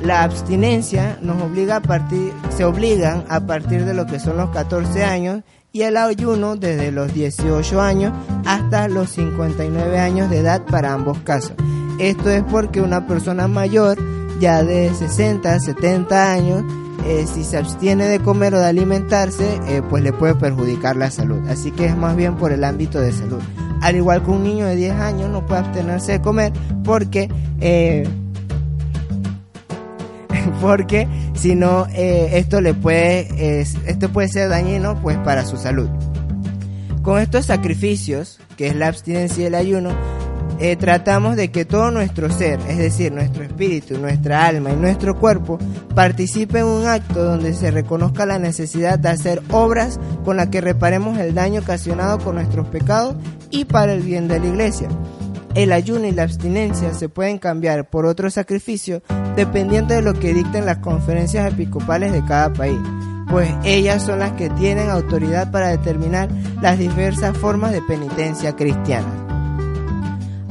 La 0.00 0.22
abstinencia 0.24 1.18
nos 1.20 1.40
obliga 1.42 1.76
a 1.76 1.80
partir, 1.82 2.32
se 2.56 2.64
obligan 2.64 3.24
a 3.28 3.40
partir 3.46 3.84
de 3.84 3.94
lo 3.94 4.06
que 4.06 4.18
son 4.18 4.36
los 4.36 4.50
14 4.50 5.04
años 5.04 5.42
y 5.70 5.82
el 5.82 5.96
ayuno 5.96 6.56
desde 6.56 6.90
los 6.92 7.12
18 7.14 7.80
años 7.80 8.12
hasta 8.44 8.88
los 8.88 9.10
59 9.10 9.98
años 9.98 10.28
de 10.28 10.38
edad 10.38 10.62
para 10.64 10.92
ambos 10.92 11.18
casos. 11.20 11.52
Esto 12.02 12.30
es 12.30 12.42
porque 12.42 12.80
una 12.80 13.06
persona 13.06 13.46
mayor 13.46 13.96
ya 14.40 14.64
de 14.64 14.92
60, 14.92 15.60
70 15.60 16.32
años 16.32 16.64
eh, 17.06 17.26
si 17.32 17.44
se 17.44 17.58
abstiene 17.58 18.06
de 18.06 18.18
comer 18.18 18.54
o 18.54 18.58
de 18.58 18.66
alimentarse, 18.66 19.60
eh, 19.68 19.82
pues 19.88 20.02
le 20.02 20.12
puede 20.12 20.34
perjudicar 20.34 20.96
la 20.96 21.12
salud. 21.12 21.48
Así 21.48 21.70
que 21.70 21.86
es 21.86 21.96
más 21.96 22.16
bien 22.16 22.34
por 22.34 22.50
el 22.50 22.64
ámbito 22.64 23.00
de 23.00 23.12
salud. 23.12 23.40
Al 23.80 23.94
igual 23.94 24.24
que 24.24 24.30
un 24.32 24.42
niño 24.42 24.66
de 24.66 24.74
10 24.74 24.94
años 24.94 25.30
no 25.30 25.46
puede 25.46 25.60
abstenerse 25.60 26.12
de 26.12 26.20
comer 26.20 26.52
porque... 26.82 27.28
Eh, 27.60 28.08
porque 30.60 31.06
si 31.34 31.54
no 31.54 31.86
esto 31.92 32.60
le 32.60 32.74
puede 32.74 33.60
esto 33.60 34.08
puede 34.12 34.28
ser 34.28 34.48
dañino 34.48 35.00
pues 35.00 35.18
para 35.18 35.44
su 35.44 35.56
salud 35.56 35.88
con 37.02 37.20
estos 37.20 37.46
sacrificios 37.46 38.40
que 38.56 38.68
es 38.68 38.76
la 38.76 38.88
abstinencia 38.88 39.42
y 39.42 39.46
el 39.46 39.54
ayuno 39.54 39.90
eh, 40.62 40.76
tratamos 40.76 41.34
de 41.34 41.50
que 41.50 41.64
todo 41.64 41.90
nuestro 41.90 42.30
ser, 42.30 42.60
es 42.68 42.78
decir, 42.78 43.10
nuestro 43.10 43.42
espíritu, 43.42 43.98
nuestra 43.98 44.46
alma 44.46 44.70
y 44.70 44.76
nuestro 44.76 45.18
cuerpo, 45.18 45.58
participe 45.92 46.60
en 46.60 46.66
un 46.66 46.86
acto 46.86 47.24
donde 47.24 47.52
se 47.52 47.72
reconozca 47.72 48.26
la 48.26 48.38
necesidad 48.38 48.96
de 48.96 49.08
hacer 49.08 49.42
obras 49.50 49.98
con 50.24 50.36
las 50.36 50.50
que 50.50 50.60
reparemos 50.60 51.18
el 51.18 51.34
daño 51.34 51.62
ocasionado 51.62 52.20
con 52.20 52.36
nuestros 52.36 52.68
pecados 52.68 53.16
y 53.50 53.64
para 53.64 53.92
el 53.92 54.02
bien 54.02 54.28
de 54.28 54.38
la 54.38 54.46
iglesia. 54.46 54.88
El 55.56 55.72
ayuno 55.72 56.06
y 56.06 56.12
la 56.12 56.22
abstinencia 56.22 56.94
se 56.94 57.08
pueden 57.08 57.38
cambiar 57.38 57.90
por 57.90 58.06
otro 58.06 58.30
sacrificio 58.30 59.02
dependiendo 59.34 59.94
de 59.94 60.02
lo 60.02 60.14
que 60.14 60.32
dicten 60.32 60.64
las 60.64 60.78
conferencias 60.78 61.52
episcopales 61.52 62.12
de 62.12 62.24
cada 62.24 62.52
país, 62.52 62.78
pues 63.28 63.50
ellas 63.64 64.04
son 64.04 64.20
las 64.20 64.30
que 64.34 64.48
tienen 64.48 64.90
autoridad 64.90 65.50
para 65.50 65.70
determinar 65.70 66.28
las 66.60 66.78
diversas 66.78 67.36
formas 67.36 67.72
de 67.72 67.82
penitencia 67.82 68.54
cristiana. 68.54 69.21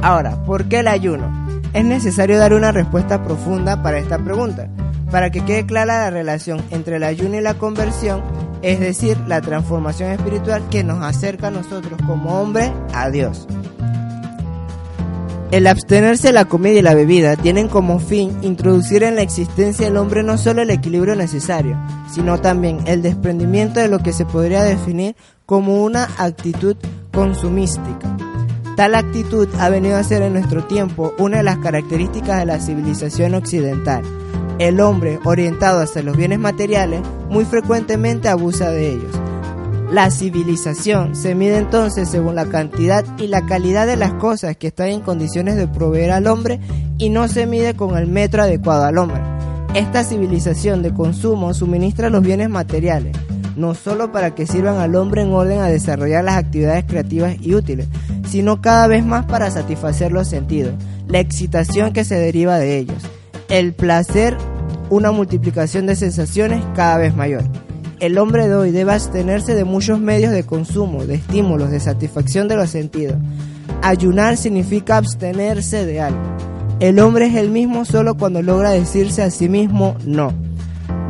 Ahora, 0.01 0.43
¿por 0.43 0.65
qué 0.65 0.79
el 0.79 0.87
ayuno? 0.87 1.31
Es 1.73 1.85
necesario 1.85 2.39
dar 2.39 2.53
una 2.53 2.71
respuesta 2.71 3.23
profunda 3.23 3.83
para 3.83 3.99
esta 3.99 4.17
pregunta, 4.17 4.67
para 5.11 5.29
que 5.29 5.45
quede 5.45 5.65
clara 5.65 5.99
la 5.99 6.09
relación 6.09 6.61
entre 6.71 6.95
el 6.95 7.03
ayuno 7.03 7.37
y 7.37 7.41
la 7.41 7.53
conversión, 7.53 8.23
es 8.63 8.79
decir, 8.79 9.17
la 9.27 9.41
transformación 9.41 10.11
espiritual 10.11 10.63
que 10.69 10.83
nos 10.83 11.03
acerca 11.03 11.47
a 11.47 11.51
nosotros 11.51 11.99
como 12.07 12.41
hombre 12.41 12.73
a 12.93 13.09
Dios. 13.09 13.47
El 15.51 15.67
abstenerse 15.67 16.29
de 16.29 16.33
la 16.33 16.45
comida 16.45 16.79
y 16.79 16.81
la 16.81 16.95
bebida 16.95 17.35
tienen 17.35 17.67
como 17.67 17.99
fin 17.99 18.37
introducir 18.41 19.03
en 19.03 19.17
la 19.17 19.21
existencia 19.21 19.85
del 19.85 19.97
hombre 19.97 20.23
no 20.23 20.37
solo 20.37 20.61
el 20.61 20.69
equilibrio 20.69 21.13
necesario, 21.15 21.77
sino 22.09 22.39
también 22.39 22.79
el 22.85 23.01
desprendimiento 23.01 23.81
de 23.81 23.89
lo 23.89 23.99
que 23.99 24.13
se 24.13 24.25
podría 24.25 24.63
definir 24.63 25.15
como 25.45 25.83
una 25.83 26.07
actitud 26.17 26.77
consumística. 27.11 28.17
Tal 28.81 28.95
actitud 28.95 29.47
ha 29.59 29.69
venido 29.69 29.95
a 29.95 30.03
ser 30.03 30.23
en 30.23 30.33
nuestro 30.33 30.63
tiempo 30.63 31.13
una 31.19 31.37
de 31.37 31.43
las 31.43 31.59
características 31.59 32.39
de 32.39 32.47
la 32.47 32.59
civilización 32.59 33.35
occidental. 33.35 34.01
El 34.57 34.79
hombre, 34.79 35.19
orientado 35.23 35.81
hacia 35.81 36.01
los 36.01 36.17
bienes 36.17 36.39
materiales, 36.39 37.01
muy 37.29 37.45
frecuentemente 37.45 38.27
abusa 38.27 38.71
de 38.71 38.93
ellos 38.93 39.15
la 39.91 40.09
civilización 40.09 41.15
se 41.17 41.35
mide 41.35 41.57
entonces 41.57 42.09
según 42.09 42.33
la 42.33 42.45
cantidad 42.45 43.05
y 43.19 43.27
la 43.27 43.45
calidad 43.45 43.85
de 43.85 43.97
las 43.97 44.13
cosas 44.13 44.55
que 44.55 44.67
están 44.67 44.87
en 44.87 45.01
condiciones 45.01 45.57
de 45.57 45.67
proveer 45.67 46.11
al 46.11 46.27
hombre 46.27 46.59
y 46.97 47.09
no 47.09 47.27
se 47.27 47.45
mide 47.45 47.75
con 47.75 47.97
el 47.97 48.07
metro 48.07 48.41
adecuado 48.41 48.85
al 48.85 48.97
hombre. 48.97 49.21
Esta 49.75 50.05
civilización 50.05 50.81
de 50.81 50.93
consumo 50.93 51.53
suministra 51.53 52.09
los 52.09 52.23
bienes 52.23 52.49
materiales, 52.49 53.15
no 53.57 53.75
solo 53.75 54.13
para 54.13 54.33
que 54.33 54.47
sirvan 54.47 54.77
al 54.77 54.95
hombre 54.95 55.23
en 55.23 55.33
orden 55.33 55.59
a 55.59 55.67
desarrollar 55.67 56.23
las 56.23 56.37
actividades 56.37 56.85
creativas 56.85 57.35
y 57.41 57.53
útiles, 57.53 57.87
sino 58.31 58.61
cada 58.61 58.87
vez 58.87 59.05
más 59.05 59.25
para 59.25 59.51
satisfacer 59.51 60.11
los 60.11 60.27
sentidos, 60.27 60.73
la 61.07 61.19
excitación 61.19 61.93
que 61.93 62.05
se 62.05 62.15
deriva 62.15 62.57
de 62.57 62.79
ellos, 62.79 63.03
el 63.49 63.73
placer, 63.73 64.35
una 64.89 65.11
multiplicación 65.11 65.85
de 65.85 65.95
sensaciones 65.95 66.63
cada 66.73 66.97
vez 66.97 67.15
mayor 67.15 67.43
el 68.01 68.17
hombre 68.17 68.47
de 68.47 68.55
hoy 68.55 68.71
debe 68.71 68.93
abstenerse 68.93 69.53
de 69.53 69.63
muchos 69.63 69.99
medios 69.99 70.33
de 70.33 70.43
consumo, 70.43 71.05
de 71.05 71.15
estímulos, 71.15 71.69
de 71.69 71.79
satisfacción 71.79 72.47
de 72.47 72.55
los 72.55 72.71
sentidos. 72.71 73.17
Ayunar 73.83 74.37
significa 74.37 74.97
abstenerse 74.97 75.85
de 75.85 76.01
algo. 76.01 76.19
El 76.79 76.99
hombre 76.99 77.27
es 77.27 77.35
el 77.35 77.51
mismo 77.51 77.85
solo 77.85 78.17
cuando 78.17 78.41
logra 78.41 78.71
decirse 78.71 79.21
a 79.21 79.29
sí 79.29 79.49
mismo 79.49 79.95
no. 80.03 80.33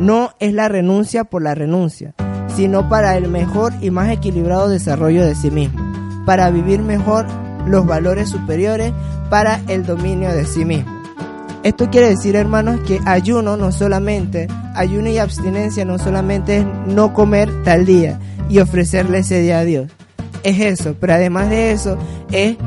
No 0.02 0.32
es 0.40 0.54
la 0.54 0.68
renuncia 0.68 1.24
por 1.24 1.42
la 1.42 1.56
renuncia, 1.56 2.14
sino 2.58 2.90
para 2.90 3.16
el 3.16 3.30
mejor 3.30 3.72
y 3.80 3.90
más 3.90 4.10
equilibrado 4.10 4.68
desarrollo 4.68 5.26
de 5.26 5.36
sí 5.36 5.50
mismo, 5.50 5.81
para 6.26 6.50
vivir 6.50 6.82
mejor 6.82 7.26
los 7.66 7.86
valores 7.86 8.30
superiores, 8.30 8.94
para 9.30 9.62
el 9.68 9.86
dominio 9.86 10.32
de 10.32 10.46
sí 10.46 10.66
mismo. 10.66 11.02
Esto 11.64 11.90
quiere 11.90 12.10
decir, 12.10 12.36
hermanos, 12.36 12.80
que 12.88 13.00
ayuno 13.06 13.56
no 13.56 13.72
solamente, 13.72 14.48
ayuno 14.76 15.10
y 15.10 15.20
abstinencia 15.20 15.86
no 15.86 16.00
solamente 16.00 16.58
es 16.58 16.66
no 16.88 17.14
comer 17.14 17.50
tal 17.64 17.86
día 17.86 18.20
y 18.50 18.60
ofrecerle 18.60 19.20
ese 19.20 19.42
día 19.42 19.60
a 19.60 19.64
Dios. 19.64 19.92
Es 20.44 20.60
eso, 20.60 20.96
pero 21.00 21.14
además 21.14 21.50
de 21.50 21.72
eso 21.72 21.98
es 22.32 22.58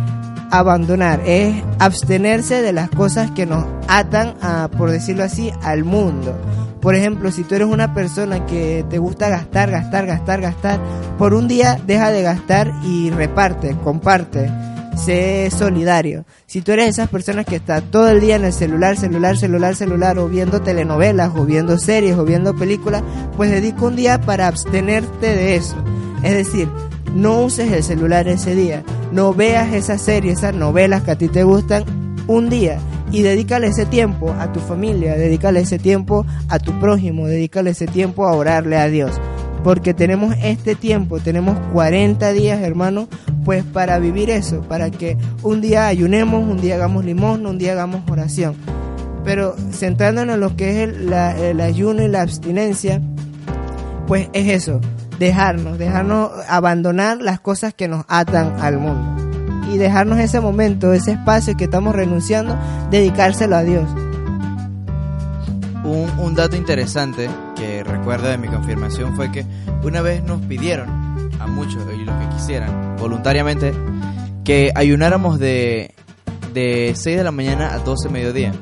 abandonar, 0.53 1.21
es 1.27 1.55
abstenerse 1.81 2.63
de 2.63 2.73
las 2.73 2.89
cosas 2.89 3.33
que 3.33 3.47
nos 3.47 3.65
atan, 3.89 4.35
a, 4.41 4.69
por 4.69 4.91
decirlo 4.91 5.25
así, 5.25 5.51
al 5.63 5.83
mundo. 5.83 6.37
Por 6.85 6.95
ejemplo, 6.95 7.33
si 7.33 7.45
tú 7.45 7.55
eres 7.55 7.67
una 7.67 7.95
persona 7.95 8.45
que 8.45 8.85
te 8.91 8.99
gusta 8.99 9.31
gastar, 9.31 9.71
gastar, 9.71 10.05
gastar, 10.05 10.43
gastar, 10.43 10.81
por 11.17 11.33
un 11.33 11.49
día 11.49 11.81
deja 11.87 12.11
de 12.11 12.21
gastar 12.21 12.75
y 12.85 13.09
reparte, 13.09 13.75
comparte 13.83 14.51
sé 14.95 15.51
solidario. 15.51 16.27
Si 16.47 16.61
tú 16.61 16.73
eres 16.73 16.91
esas 16.91 17.09
personas 17.09 17.47
que 17.47 17.57
está 17.57 17.81
todo 17.81 18.11
el 18.11 18.21
día 18.21 18.37
en 18.37 18.45
el 18.45 18.53
celular, 18.53 18.99
celular, 18.99 19.39
celular, 19.39 19.75
celular, 19.75 20.19
o 20.19 20.29
viendo 20.29 20.61
telenovelas, 20.61 21.33
o 21.35 21.47
viendo 21.47 21.79
series, 21.79 22.19
o 22.19 22.25
viendo 22.27 22.55
películas, 22.55 23.03
pues 23.35 23.51
dedica 23.51 23.83
un 23.83 23.97
día 23.97 24.21
para 24.21 24.47
abstenerte 24.47 25.35
de 25.35 25.57
eso. 25.57 25.77
Es 26.23 26.35
decir, 26.35 26.69
no 27.15 27.45
uses 27.45 27.73
el 27.73 27.83
celular 27.83 28.29
ese 28.29 28.55
día, 28.55 28.83
no 29.11 29.33
veas 29.33 29.73
esas 29.73 30.03
series, 30.03 30.39
esas 30.39 30.55
novelas 30.55 31.03
que 31.03 31.13
a 31.13 31.19
ti 31.19 31.29
te 31.29 31.45
gustan 31.45 31.85
un 32.27 32.51
día 32.51 32.79
y 33.15 33.23
dedícale 33.23 33.69
ese 33.69 33.87
tiempo 33.87 34.35
a 34.41 34.53
tu 34.53 34.59
familia, 34.59 35.15
dedícale 35.15 35.61
ese 35.61 35.79
tiempo 35.79 36.27
a 36.49 36.59
tu 36.59 36.81
prójimo, 36.81 37.29
dedícale 37.29 37.71
ese 37.71 37.87
tiempo 37.87 38.27
a 38.27 38.33
orarle 38.33 38.77
a 38.77 38.89
Dios. 38.89 39.13
Porque 39.63 39.95
tenemos 39.95 40.35
este 40.43 40.75
tiempo, 40.75 41.21
tenemos 41.21 41.57
40 41.73 42.33
días, 42.33 42.61
hermano, 42.61 43.07
pues 43.45 43.63
para 43.63 44.01
vivir 44.01 44.31
eso, 44.31 44.63
para 44.63 44.91
que 44.91 45.17
un 45.45 45.61
día 45.61 45.87
ayunemos, 45.87 46.43
un 46.43 46.61
día 46.61 46.75
hagamos 46.75 47.05
limosna, 47.05 47.51
un 47.51 47.59
día 47.59 47.73
hagamos 47.75 48.03
oración. 48.11 48.57
Pero 49.25 49.55
centrándonos 49.71 50.35
en 50.35 50.41
lo 50.41 50.57
que 50.57 50.83
es 50.83 50.89
el, 50.89 51.61
ayuno 51.61 52.03
y 52.03 52.09
la 52.09 52.23
abstinencia, 52.23 53.01
pues 54.09 54.29
es 54.33 54.49
eso, 54.49 54.81
dejarnos, 55.21 55.79
dejarnos 55.79 56.33
abandonar 56.49 57.19
las 57.19 57.39
cosas 57.39 57.75
que 57.75 57.87
nos 57.87 58.05
atan 58.09 58.57
al 58.61 58.79
mundo. 58.79 59.14
Y 59.73 59.79
dejarnos 59.79 60.19
ese 60.19 60.41
momento, 60.41 60.93
ese 60.93 61.13
espacio 61.13 61.57
que 61.57 61.65
estamos 61.65 61.95
renunciando, 61.95 62.57
dedicárselo 62.91 63.57
a 63.57 63.63
Dios. 63.63 63.89
Un, 65.85 66.11
un 66.19 66.35
dato 66.35 66.57
interesante 66.57 67.29
que 67.57 67.85
recuerdo 67.85 68.29
de 68.29 68.39
mi 68.39 68.49
confirmación 68.49 69.15
fue 69.17 69.31
que 69.31 69.45
una 69.83 70.01
vez 70.01 70.23
nos 70.25 70.41
pidieron 70.43 70.89
a 71.41 71.47
muchos 71.47 71.83
y 71.95 72.05
los 72.05 72.15
que 72.17 72.29
quisieran, 72.37 72.97
voluntariamente, 72.97 73.75
que 74.45 74.73
ayunáramos 74.75 75.39
de, 75.39 75.95
de 76.53 76.93
6 76.97 77.17
de 77.19 77.25
la 77.25 77.33
mañana 77.33 77.75
a 77.75 77.79
12 77.79 78.09
de 78.09 78.13
mediodía. 78.13 78.53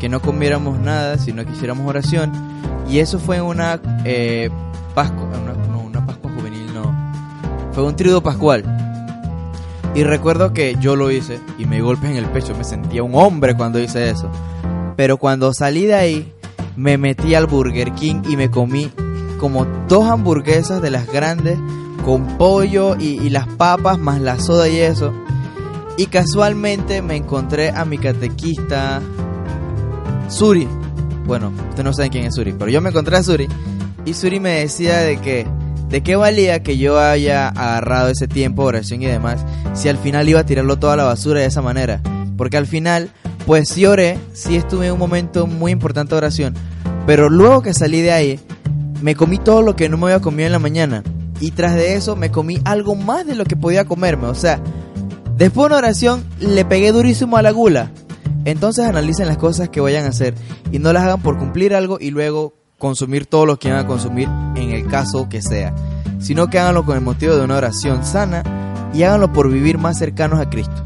Que 0.00 0.08
no 0.08 0.20
comiéramos 0.20 0.78
nada, 0.78 1.18
si 1.18 1.32
no 1.32 1.44
quisiéramos 1.44 1.86
oración. 1.86 2.32
Y 2.88 2.98
eso 2.98 3.18
fue 3.18 3.40
una 3.40 3.80
eh, 4.04 4.50
Pascua, 4.94 5.24
una, 5.24 5.52
no, 5.68 5.80
una 5.80 6.04
Pascua 6.06 6.30
juvenil, 6.34 6.72
no. 6.74 6.94
Fue 7.72 7.84
un 7.84 7.96
tríodo 7.96 8.22
pascual. 8.22 8.64
Y 9.94 10.04
recuerdo 10.04 10.52
que 10.52 10.76
yo 10.80 10.94
lo 10.94 11.10
hice 11.10 11.40
y 11.58 11.66
me 11.66 11.80
golpe 11.80 12.08
en 12.08 12.16
el 12.16 12.26
pecho, 12.26 12.54
me 12.56 12.64
sentía 12.64 13.02
un 13.02 13.14
hombre 13.14 13.56
cuando 13.56 13.80
hice 13.80 14.08
eso. 14.08 14.30
Pero 14.96 15.16
cuando 15.16 15.52
salí 15.52 15.86
de 15.86 15.94
ahí, 15.94 16.32
me 16.76 16.96
metí 16.96 17.34
al 17.34 17.46
Burger 17.46 17.92
King 17.92 18.22
y 18.28 18.36
me 18.36 18.50
comí 18.50 18.90
como 19.40 19.64
dos 19.88 20.08
hamburguesas 20.08 20.80
de 20.80 20.90
las 20.90 21.10
grandes 21.10 21.58
con 22.04 22.38
pollo 22.38 22.96
y, 22.96 23.30
las 23.30 23.46
papas 23.46 23.98
más 23.98 24.20
la 24.20 24.38
soda 24.38 24.68
y 24.68 24.78
eso. 24.78 25.12
Y 25.96 26.06
casualmente 26.06 27.02
me 27.02 27.16
encontré 27.16 27.70
a 27.70 27.84
mi 27.84 27.98
catequista 27.98 29.02
Suri. 30.28 30.68
Bueno, 31.26 31.52
ustedes 31.68 31.84
no 31.84 31.92
saben 31.92 32.12
quién 32.12 32.24
es 32.26 32.34
Suri, 32.34 32.52
pero 32.52 32.70
yo 32.70 32.80
me 32.80 32.90
encontré 32.90 33.16
a 33.16 33.22
Suri 33.22 33.48
y 34.04 34.14
Suri 34.14 34.40
me 34.40 34.60
decía 34.60 34.98
de 34.98 35.18
que 35.18 35.46
de 35.90 36.02
qué 36.02 36.16
valía 36.16 36.62
que 36.62 36.78
yo 36.78 37.00
haya 37.00 37.48
agarrado 37.48 38.08
ese 38.08 38.28
tiempo, 38.28 38.62
oración 38.62 39.02
y 39.02 39.06
demás, 39.06 39.44
si 39.74 39.88
al 39.88 39.98
final 39.98 40.28
iba 40.28 40.40
a 40.40 40.46
tirarlo 40.46 40.78
toda 40.78 40.94
a 40.94 40.96
la 40.96 41.04
basura 41.04 41.40
de 41.40 41.46
esa 41.46 41.62
manera. 41.62 42.00
Porque 42.36 42.56
al 42.56 42.66
final, 42.66 43.10
pues 43.44 43.68
sí 43.68 43.84
oré, 43.86 44.18
sí 44.32 44.56
estuve 44.56 44.86
en 44.86 44.92
un 44.92 44.98
momento 44.98 45.46
muy 45.46 45.72
importante 45.72 46.10
de 46.10 46.18
oración, 46.18 46.54
pero 47.06 47.28
luego 47.28 47.62
que 47.62 47.74
salí 47.74 48.00
de 48.00 48.12
ahí, 48.12 48.40
me 49.02 49.16
comí 49.16 49.38
todo 49.38 49.62
lo 49.62 49.74
que 49.76 49.88
no 49.88 49.96
me 49.96 50.06
había 50.06 50.20
comido 50.20 50.46
en 50.46 50.52
la 50.52 50.58
mañana. 50.58 51.02
Y 51.40 51.52
tras 51.52 51.74
de 51.74 51.94
eso 51.94 52.16
me 52.16 52.30
comí 52.30 52.60
algo 52.64 52.94
más 52.94 53.26
de 53.26 53.34
lo 53.34 53.44
que 53.44 53.56
podía 53.56 53.86
comerme. 53.86 54.26
O 54.26 54.34
sea, 54.34 54.60
después 55.36 55.64
de 55.64 55.66
una 55.66 55.78
oración 55.78 56.24
le 56.38 56.64
pegué 56.64 56.92
durísimo 56.92 57.36
a 57.36 57.42
la 57.42 57.50
gula. 57.50 57.90
Entonces 58.44 58.86
analicen 58.86 59.26
las 59.26 59.38
cosas 59.38 59.68
que 59.70 59.80
vayan 59.80 60.04
a 60.04 60.10
hacer 60.10 60.34
y 60.70 60.78
no 60.78 60.92
las 60.92 61.02
hagan 61.02 61.22
por 61.22 61.38
cumplir 61.38 61.74
algo 61.74 61.98
y 62.00 62.10
luego 62.10 62.59
consumir 62.80 63.26
todo 63.26 63.46
lo 63.46 63.60
que 63.60 63.70
van 63.70 63.78
a 63.78 63.86
consumir 63.86 64.28
en 64.56 64.72
el 64.72 64.88
caso 64.88 65.28
que 65.28 65.40
sea. 65.40 65.72
Sino 66.18 66.48
que 66.48 66.58
háganlo 66.58 66.84
con 66.84 66.96
el 66.96 67.04
motivo 67.04 67.36
de 67.36 67.44
una 67.44 67.56
oración 67.56 68.04
sana 68.04 68.42
y 68.92 69.04
háganlo 69.04 69.32
por 69.32 69.48
vivir 69.48 69.78
más 69.78 69.96
cercanos 69.96 70.40
a 70.40 70.50
Cristo 70.50 70.82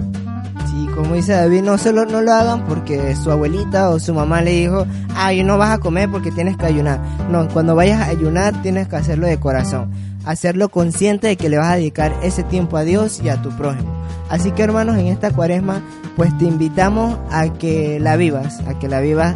como 0.95 1.15
dice 1.15 1.33
David, 1.33 1.63
no 1.63 1.77
solo 1.77 2.07
no 2.07 2.23
lo 2.23 2.33
hagan 2.33 2.65
porque 2.65 3.15
su 3.17 3.31
abuelita 3.31 3.91
o 3.91 3.99
su 3.99 4.15
mamá 4.15 4.43
le 4.43 4.53
dijo, 4.53 4.87
ay, 5.15 5.43
no 5.43 5.59
vas 5.59 5.71
a 5.71 5.79
comer 5.79 6.11
porque 6.11 6.31
tienes 6.31 6.57
que 6.57 6.67
ayunar. 6.67 7.01
No, 7.31 7.49
cuando 7.49 7.75
vayas 7.75 8.01
a 8.01 8.07
ayunar 8.07 8.63
tienes 8.63 8.89
que 8.89 8.97
hacerlo 8.97 9.27
de 9.27 9.41
corazón, 9.41 9.91
hacerlo 10.25 10.69
consciente 10.69 11.27
de 11.27 11.37
que 11.37 11.49
le 11.49 11.59
vas 11.59 11.73
a 11.73 11.77
dedicar 11.77 12.15
ese 12.23 12.45
tiempo 12.45 12.77
a 12.77 12.85
Dios 12.85 13.21
y 13.23 13.29
a 13.29 13.43
tu 13.43 13.51
prójimo. 13.51 13.93
Así 14.29 14.53
que 14.53 14.63
hermanos, 14.63 14.97
en 14.97 15.09
esta 15.09 15.31
cuaresma, 15.31 15.83
pues 16.17 16.37
te 16.39 16.45
invitamos 16.45 17.19
a 17.31 17.53
que 17.53 17.99
la 18.01 18.17
vivas, 18.17 18.61
a 18.69 18.79
que 18.79 18.89
la 18.89 19.01
vivas 19.01 19.35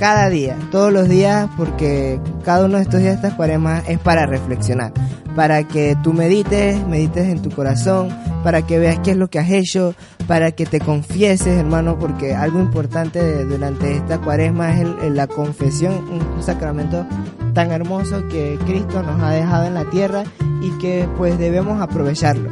cada 0.00 0.30
día, 0.30 0.56
todos 0.70 0.90
los 0.90 1.10
días, 1.10 1.46
porque 1.58 2.18
cada 2.42 2.64
uno 2.64 2.78
de 2.78 2.84
estos 2.84 3.00
días 3.00 3.12
de 3.12 3.16
estas 3.16 3.34
cuaresmas 3.34 3.86
es 3.86 3.98
para 3.98 4.24
reflexionar, 4.24 4.94
para 5.36 5.62
que 5.64 5.94
tú 6.02 6.14
medites, 6.14 6.86
medites 6.86 7.26
en 7.26 7.42
tu 7.42 7.50
corazón, 7.50 8.08
para 8.42 8.62
que 8.62 8.78
veas 8.78 8.98
qué 9.00 9.10
es 9.10 9.18
lo 9.18 9.28
que 9.28 9.38
has 9.38 9.50
hecho, 9.50 9.94
para 10.26 10.52
que 10.52 10.64
te 10.64 10.80
confieses, 10.80 11.58
hermano, 11.58 11.98
porque 11.98 12.34
algo 12.34 12.60
importante 12.60 13.44
durante 13.44 13.94
esta 13.94 14.18
cuaresma 14.18 14.72
es 14.80 15.12
la 15.12 15.26
confesión, 15.26 16.08
un 16.08 16.42
sacramento 16.42 17.06
tan 17.52 17.70
hermoso 17.70 18.26
que 18.28 18.58
Cristo 18.66 19.02
nos 19.02 19.22
ha 19.22 19.32
dejado 19.32 19.66
en 19.66 19.74
la 19.74 19.84
tierra 19.90 20.24
y 20.62 20.70
que 20.78 21.06
pues 21.18 21.38
debemos 21.38 21.82
aprovecharlo. 21.82 22.48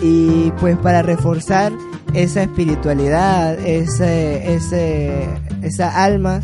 Y 0.00 0.52
pues 0.58 0.78
para 0.78 1.02
reforzar 1.02 1.70
esa 2.14 2.44
espiritualidad, 2.44 3.58
ese, 3.58 4.54
ese, 4.54 5.28
esa 5.62 6.02
alma 6.02 6.40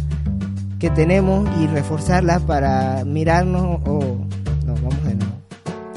que 0.84 0.90
tenemos 0.90 1.48
y 1.58 1.66
reforzarla 1.66 2.40
para 2.40 3.06
mirarnos 3.06 3.80
o... 3.86 4.18
No, 4.66 4.74
vamos 4.74 5.02
de 5.04 5.14
nuevo. 5.14 5.32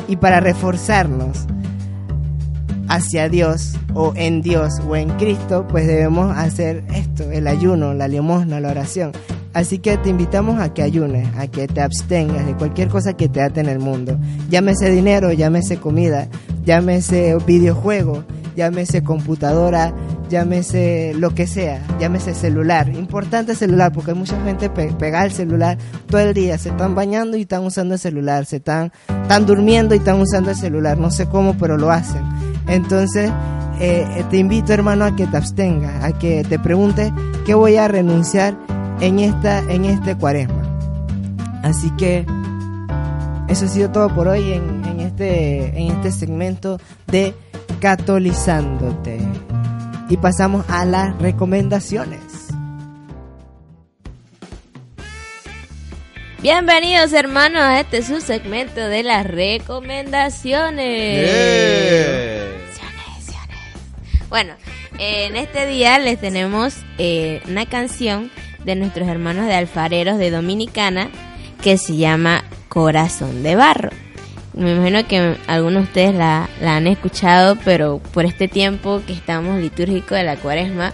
Y 0.08 0.16
para 0.16 0.40
reforzarnos 0.40 1.46
hacia 2.88 3.28
Dios 3.28 3.74
o 3.94 4.14
en 4.16 4.42
Dios 4.42 4.80
o 4.88 4.96
en 4.96 5.10
Cristo, 5.18 5.68
pues 5.68 5.88
debemos 5.88 6.34
hacer 6.38 6.86
esto, 6.94 7.30
el 7.32 7.48
ayuno, 7.48 7.94
la 7.96 8.08
limosna, 8.08 8.62
la 8.62 8.70
oración. 8.70 9.12
Así 9.54 9.80
que 9.80 9.98
te 9.98 10.08
invitamos 10.08 10.58
a 10.62 10.74
que 10.74 10.84
ayunes, 10.84 11.28
a 11.36 11.48
que 11.48 11.68
te 11.68 11.82
abstengas 11.82 12.46
de 12.46 12.54
cualquier 12.54 12.88
cosa 12.88 13.12
que 13.12 13.28
te 13.28 13.42
ate 13.42 13.60
en 13.60 13.68
el 13.68 13.80
mundo. 13.80 14.18
Llámese 14.50 14.90
dinero, 14.90 15.34
llámese 15.34 15.76
comida, 15.82 16.30
llámese 16.64 17.36
videojuego, 17.46 18.24
llámese 18.58 19.04
computadora, 19.04 19.94
llámese 20.30 21.14
lo 21.16 21.34
que 21.36 21.46
sea, 21.46 21.86
llámese 22.00 22.34
celular. 22.34 22.90
Importante 22.90 23.54
celular, 23.54 23.94
porque 23.94 24.12
hay 24.12 24.18
mucha 24.18 24.42
gente 24.44 24.70
pegada 24.70 25.24
al 25.24 25.32
celular 25.32 25.78
todo 26.10 26.22
el 26.22 26.34
día. 26.34 26.58
Se 26.58 26.70
están 26.70 26.96
bañando 26.96 27.38
y 27.38 27.42
están 27.42 27.64
usando 27.64 27.94
el 27.94 28.00
celular, 28.00 28.46
se 28.46 28.58
están, 28.58 28.92
están 29.22 29.46
durmiendo 29.46 29.94
y 29.94 30.00
están 30.00 30.20
usando 30.20 30.50
el 30.50 30.58
celular. 30.58 30.98
No 30.98 31.12
sé 31.12 31.28
cómo, 31.28 31.56
pero 31.58 31.78
lo 31.78 31.92
hacen. 31.92 32.24
Entonces, 32.68 33.32
eh, 33.80 34.26
te 34.32 34.38
invito, 34.38 34.74
hermano, 34.74 35.06
a 35.06 35.16
que 35.16 35.28
te 35.28 35.38
abstengas, 35.38 36.04
a 36.04 36.18
que 36.18 36.44
te 36.44 36.58
preguntes 36.58 37.14
qué 37.46 37.54
voy 37.54 37.76
a 37.78 37.88
renunciar 37.88 38.58
en, 39.02 39.20
esta, 39.20 39.60
en 39.60 39.86
este 39.86 40.18
cuaresma. 40.18 40.64
Así 41.62 41.92
que 41.92 42.26
eso 43.50 43.66
ha 43.66 43.68
sido 43.68 43.92
todo 43.92 44.10
por 44.10 44.28
hoy 44.28 44.52
en, 44.52 45.00
este, 45.00 45.80
en 45.80 45.92
este 45.92 46.12
segmento 46.12 46.80
de 47.06 47.36
Catolizándote. 47.80 49.20
Y 50.10 50.18
pasamos 50.18 50.66
a 50.68 50.84
las 50.86 51.16
recomendaciones. 51.20 52.20
Bienvenidos 56.42 57.14
hermanos 57.14 57.62
a 57.62 57.80
este 57.80 58.02
subsegmento 58.02 58.80
de 58.80 59.04
las 59.04 59.28
recomendaciones. 59.28 61.30
Bueno, 64.30 64.56
en 64.98 65.36
este 65.36 65.68
día 65.68 66.00
les 66.00 66.20
tenemos 66.20 66.78
eh, 66.98 67.44
una 67.48 67.68
canción 67.68 68.32
de 68.64 68.76
nuestros 68.76 69.08
hermanos 69.08 69.46
de 69.46 69.54
alfareros 69.54 70.18
de 70.18 70.32
Dominicana 70.32 71.12
que 71.62 71.78
se 71.78 71.96
llama 71.96 72.44
Corazón 72.70 73.44
de 73.44 73.56
Barro. 73.56 73.92
Me 74.58 74.74
imagino 74.74 75.08
que 75.08 75.38
algunos 75.48 75.84
de 75.84 75.88
ustedes 75.88 76.16
la, 76.16 76.50
han 76.62 76.88
escuchado, 76.88 77.58
pero 77.64 78.00
por 78.00 78.26
este 78.26 78.48
tiempo 78.48 79.02
que 79.06 79.14
estamos 79.14 79.60
litúrgico 79.60 80.16
de 80.16 80.24
la 80.24 80.36
cuaresma, 80.36 80.94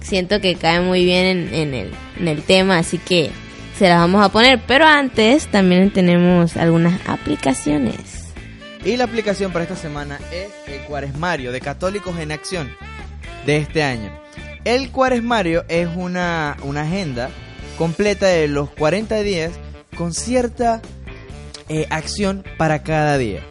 siento 0.00 0.40
que 0.40 0.56
cae 0.56 0.80
muy 0.80 1.04
bien 1.04 1.48
en, 1.52 1.74
el, 1.74 1.92
en 2.18 2.28
el 2.28 2.42
tema, 2.42 2.78
así 2.78 2.98
que 2.98 3.30
se 3.78 3.88
las 3.88 3.98
vamos 3.98 4.24
a 4.24 4.28
poner. 4.28 4.60
Pero 4.66 4.86
antes 4.86 5.46
también 5.46 5.90
tenemos 5.90 6.56
algunas 6.56 7.00
aplicaciones. 7.06 8.20
Y 8.84 8.96
la 8.96 9.04
aplicación 9.04 9.52
para 9.52 9.64
esta 9.64 9.76
semana 9.76 10.18
es 10.32 10.48
el 10.66 10.80
Cuaresmario 10.86 11.52
de 11.52 11.60
Católicos 11.60 12.18
en 12.18 12.32
Acción 12.32 12.70
de 13.46 13.58
este 13.58 13.82
año. 13.82 14.10
El 14.64 14.90
cuaresmario 14.90 15.64
es 15.68 15.88
una, 15.94 16.52
agenda 16.52 17.30
completa 17.78 18.26
de 18.26 18.48
los 18.48 18.70
40 18.70 19.22
días 19.22 19.52
con 19.96 20.12
cierta 20.12 20.82
eh, 21.72 21.86
acción 21.88 22.44
para 22.58 22.82
cada 22.82 23.16
día. 23.16 23.46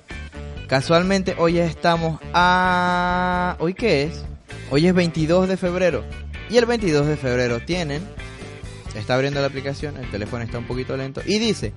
Casualmente 0.67 1.35
hoy 1.37 1.57
estamos 1.57 2.19
a... 2.33 3.55
¿Hoy 3.59 3.73
qué 3.73 4.03
es? 4.03 4.25
Hoy 4.69 4.87
es 4.87 4.93
22 4.93 5.47
de 5.47 5.55
febrero. 5.55 6.03
Y 6.49 6.57
el 6.57 6.65
22 6.65 7.07
de 7.07 7.15
febrero 7.15 7.61
tienen... 7.61 8.03
Está 8.93 9.15
abriendo 9.15 9.39
la 9.39 9.47
aplicación, 9.47 9.95
el 9.95 10.11
teléfono 10.11 10.43
está 10.43 10.57
un 10.57 10.67
poquito 10.67 10.97
lento. 10.97 11.21
Y 11.25 11.39
dice... 11.39 11.71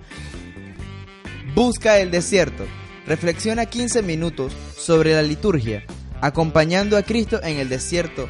Busca 1.54 2.00
el 2.00 2.10
desierto. 2.10 2.64
Reflexiona 3.06 3.66
15 3.66 4.02
minutos 4.02 4.52
sobre 4.76 5.14
la 5.14 5.22
liturgia, 5.22 5.84
acompañando 6.20 6.96
a 6.96 7.04
Cristo 7.04 7.40
en 7.40 7.58
el 7.58 7.68
desierto 7.68 8.28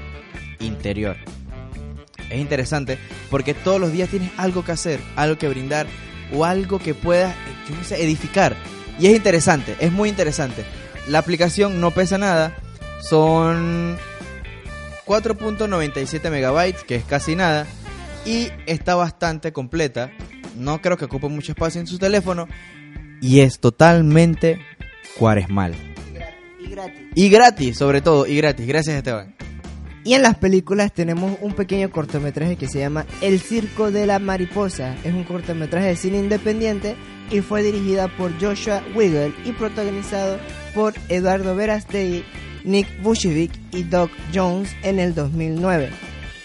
interior. 0.60 1.16
Es 2.28 2.38
interesante 2.38 2.98
porque 3.30 3.54
todos 3.54 3.80
los 3.80 3.90
días 3.90 4.10
tienes 4.10 4.30
algo 4.36 4.64
que 4.64 4.72
hacer, 4.72 5.00
algo 5.16 5.38
que 5.38 5.48
brindar 5.48 5.86
o 6.34 6.44
algo 6.44 6.78
que 6.78 6.94
puedas, 6.94 7.34
edificar. 7.90 8.56
Y 8.98 9.06
es 9.06 9.16
interesante, 9.16 9.76
es 9.80 9.92
muy 9.92 10.08
interesante. 10.08 10.64
La 11.08 11.18
aplicación 11.18 11.80
no 11.80 11.90
pesa 11.90 12.18
nada, 12.18 12.56
son 13.00 13.96
4.97 15.06 16.30
megabytes, 16.30 16.84
que 16.84 16.96
es 16.96 17.04
casi 17.04 17.34
nada, 17.34 17.66
y 18.24 18.48
está 18.66 18.94
bastante 18.94 19.52
completa. 19.52 20.10
No 20.56 20.80
creo 20.80 20.96
que 20.96 21.06
ocupe 21.06 21.28
mucho 21.28 21.52
espacio 21.52 21.80
en 21.80 21.86
su 21.86 21.98
teléfono 21.98 22.46
y 23.20 23.40
es 23.40 23.58
totalmente 23.60 24.60
cuaresmal. 25.18 25.74
Y 26.60 26.68
gratis. 26.68 27.00
Y 27.14 27.28
gratis, 27.28 27.78
sobre 27.78 28.00
todo, 28.00 28.26
y 28.26 28.36
gratis. 28.36 28.66
Gracias, 28.66 28.96
Esteban. 28.96 29.34
Y 30.04 30.14
en 30.14 30.22
las 30.22 30.36
películas 30.36 30.92
tenemos 30.92 31.38
un 31.40 31.52
pequeño 31.52 31.90
cortometraje 31.90 32.56
que 32.56 32.66
se 32.66 32.80
llama 32.80 33.06
El 33.20 33.40
Circo 33.40 33.92
de 33.92 34.06
la 34.06 34.18
Mariposa. 34.18 34.96
Es 35.04 35.14
un 35.14 35.22
cortometraje 35.22 35.88
de 35.88 35.96
cine 35.96 36.18
independiente 36.18 36.96
y 37.30 37.40
fue 37.40 37.62
dirigida 37.62 38.08
por 38.16 38.32
Joshua 38.40 38.82
Wiggle 38.96 39.32
y 39.44 39.52
protagonizado 39.52 40.38
por 40.74 40.94
Eduardo 41.08 41.54
Verastegi, 41.54 42.24
Nick 42.64 42.88
Vucevic 43.00 43.52
y 43.70 43.84
Doc 43.84 44.10
Jones 44.34 44.74
en 44.82 44.98
el 44.98 45.14
2009. 45.14 45.90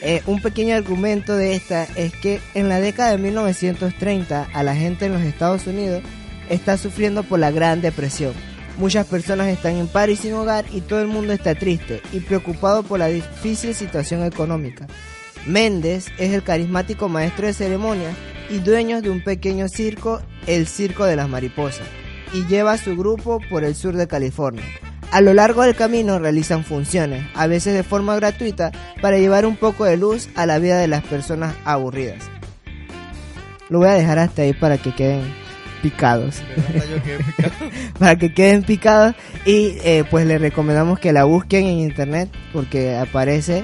Eh, 0.01 0.21
un 0.27 0.39
pequeño 0.39 0.75
argumento 0.75 1.35
de 1.35 1.55
esta 1.55 1.85
es 1.95 2.13
que 2.13 2.39
en 2.53 2.69
la 2.69 2.79
década 2.79 3.11
de 3.11 3.17
1930 3.17 4.49
a 4.53 4.63
la 4.63 4.75
gente 4.75 5.07
en 5.07 5.13
los 5.13 5.23
Estados 5.23 5.65
Unidos 5.65 6.03
está 6.49 6.77
sufriendo 6.77 7.23
por 7.23 7.39
la 7.39 7.49
Gran 7.49 7.81
Depresión 7.81 8.33
Muchas 8.77 9.07
personas 9.07 9.47
están 9.47 9.75
en 9.75 9.87
paro 9.87 10.11
y 10.11 10.15
sin 10.15 10.33
hogar 10.33 10.65
y 10.71 10.81
todo 10.81 11.01
el 11.01 11.07
mundo 11.07 11.33
está 11.33 11.55
triste 11.55 11.99
y 12.13 12.19
preocupado 12.19 12.83
por 12.83 12.99
la 12.99 13.07
difícil 13.07 13.73
situación 13.73 14.23
económica. 14.23 14.85
Méndez 15.47 16.07
es 16.19 16.33
el 16.33 16.43
carismático 16.43 17.09
maestro 17.09 17.47
de 17.47 17.53
ceremonia 17.53 18.11
y 18.51 18.59
dueño 18.59 19.01
de 19.01 19.09
un 19.09 19.23
pequeño 19.23 19.67
circo, 19.67 20.21
el 20.45 20.67
Circo 20.67 21.05
de 21.05 21.15
las 21.15 21.27
Mariposas, 21.27 21.87
y 22.33 22.45
lleva 22.45 22.73
a 22.73 22.77
su 22.77 22.95
grupo 22.95 23.39
por 23.49 23.63
el 23.63 23.75
sur 23.75 23.95
de 23.95 24.07
California. 24.07 24.63
A 25.11 25.21
lo 25.21 25.33
largo 25.33 25.63
del 25.63 25.75
camino 25.75 26.19
realizan 26.19 26.63
funciones, 26.63 27.25
a 27.33 27.47
veces 27.47 27.73
de 27.73 27.83
forma 27.83 28.15
gratuita, 28.15 28.71
para 29.01 29.17
llevar 29.17 29.45
un 29.45 29.55
poco 29.55 29.85
de 29.85 29.97
luz 29.97 30.29
a 30.35 30.45
la 30.45 30.59
vida 30.59 30.77
de 30.77 30.87
las 30.87 31.03
personas 31.03 31.55
aburridas. 31.65 32.29
Lo 33.69 33.79
voy 33.79 33.87
a 33.87 33.93
dejar 33.93 34.19
hasta 34.19 34.43
ahí 34.43 34.53
para 34.53 34.77
que 34.77 34.93
queden 34.93 35.46
picados. 35.81 36.41
para 37.99 38.15
que 38.15 38.33
queden 38.33 38.63
picados. 38.63 39.15
Y 39.45 39.77
eh, 39.83 40.03
pues 40.09 40.25
les 40.25 40.41
recomendamos 40.41 40.99
que 40.99 41.13
la 41.13 41.23
busquen 41.23 41.65
en 41.65 41.79
internet 41.79 42.29
porque 42.53 42.95
aparece, 42.95 43.63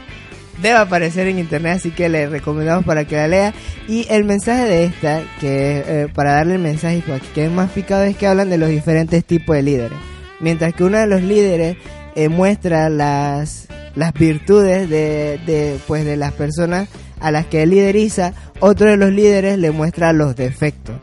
debe 0.62 0.78
aparecer 0.78 1.28
en 1.28 1.40
internet, 1.40 1.78
así 1.78 1.92
que 1.92 2.10
les 2.10 2.30
recomendamos 2.30 2.86
para 2.86 3.06
que 3.06 3.16
la 3.16 3.28
lea. 3.28 3.54
Y 3.88 4.08
el 4.10 4.24
mensaje 4.24 4.66
de 4.66 4.86
esta, 4.86 5.22
que 5.40 5.84
eh, 5.86 6.08
para 6.14 6.34
darle 6.34 6.56
el 6.56 6.62
mensaje 6.62 7.04
para 7.06 7.20
que 7.20 7.28
queden 7.30 7.56
más 7.56 7.72
picados, 7.72 8.08
es 8.08 8.18
que 8.18 8.28
hablan 8.28 8.50
de 8.50 8.58
los 8.58 8.70
diferentes 8.70 9.24
tipos 9.26 9.56
de 9.56 9.64
líderes. 9.64 9.98
Mientras 10.40 10.74
que 10.74 10.84
uno 10.84 10.98
de 10.98 11.08
los 11.08 11.22
líderes 11.22 11.78
eh, 12.16 12.30
muestra 12.30 12.90
las, 12.90 13.68
las 13.96 14.14
virtudes 14.14 14.90
de, 14.90 15.40
de, 15.46 15.78
pues, 15.88 16.06
de 16.06 16.18
las 16.18 16.34
personas 16.34 16.90
a 17.20 17.32
las 17.32 17.46
que 17.46 17.66
lideriza, 17.66 18.34
otro 18.60 18.90
de 18.90 18.98
los 18.98 19.12
líderes 19.12 19.58
le 19.58 19.72
muestra 19.72 20.12
los 20.12 20.36
defectos. 20.36 20.96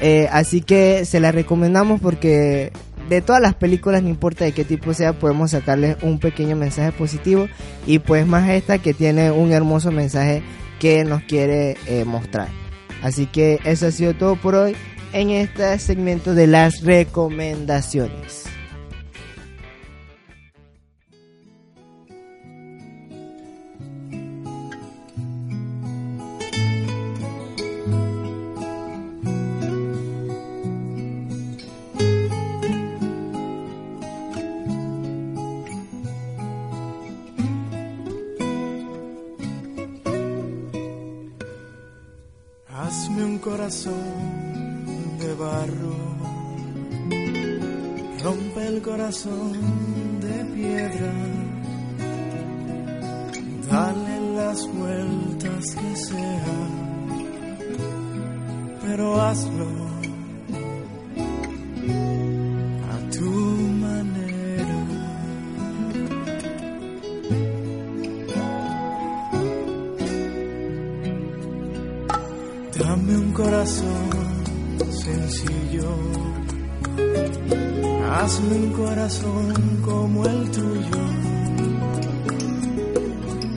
Eh, 0.00 0.28
así 0.30 0.60
que 0.60 1.04
se 1.04 1.20
la 1.20 1.32
recomendamos 1.32 2.00
porque 2.00 2.72
de 3.08 3.22
todas 3.22 3.40
las 3.40 3.54
películas, 3.54 4.02
no 4.02 4.08
importa 4.08 4.44
de 4.44 4.52
qué 4.52 4.64
tipo 4.64 4.92
sea, 4.94 5.12
podemos 5.12 5.52
sacarles 5.52 5.96
un 6.02 6.18
pequeño 6.18 6.56
mensaje 6.56 6.92
positivo 6.92 7.48
y 7.86 7.98
pues 8.00 8.26
más 8.26 8.48
esta 8.50 8.78
que 8.78 8.94
tiene 8.94 9.30
un 9.30 9.52
hermoso 9.52 9.92
mensaje 9.92 10.42
que 10.80 11.04
nos 11.04 11.22
quiere 11.22 11.76
eh, 11.86 12.04
mostrar. 12.04 12.48
Así 13.02 13.26
que 13.26 13.60
eso 13.64 13.86
ha 13.86 13.90
sido 13.90 14.14
todo 14.14 14.36
por 14.36 14.54
hoy 14.54 14.76
en 15.12 15.30
este 15.30 15.78
segmento 15.78 16.34
de 16.34 16.46
las 16.46 16.82
recomendaciones. 16.82 18.55
Corazón 43.66 45.18
de 45.18 45.34
barro, 45.34 45.96
rompe 48.22 48.66
el 48.68 48.80
corazón 48.80 50.20
de 50.20 50.44
piedra, 50.54 51.12
como 79.84 80.24
el 80.24 80.50
tuyo. 80.50 81.02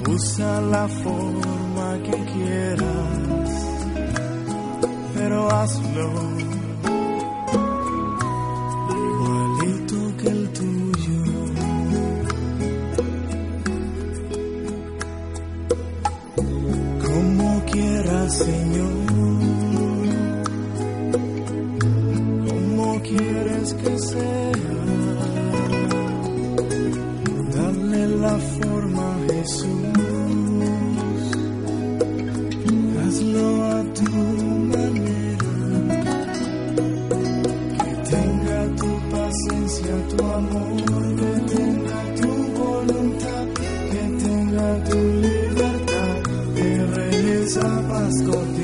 Usa 0.07 0.61
la 0.61 0.87
forma 0.87 2.03
que 2.03 2.17
quieras, 2.33 3.49
pero 5.15 5.49
hazlo 5.51 6.58
esa 47.59 47.83
paz 47.89 48.58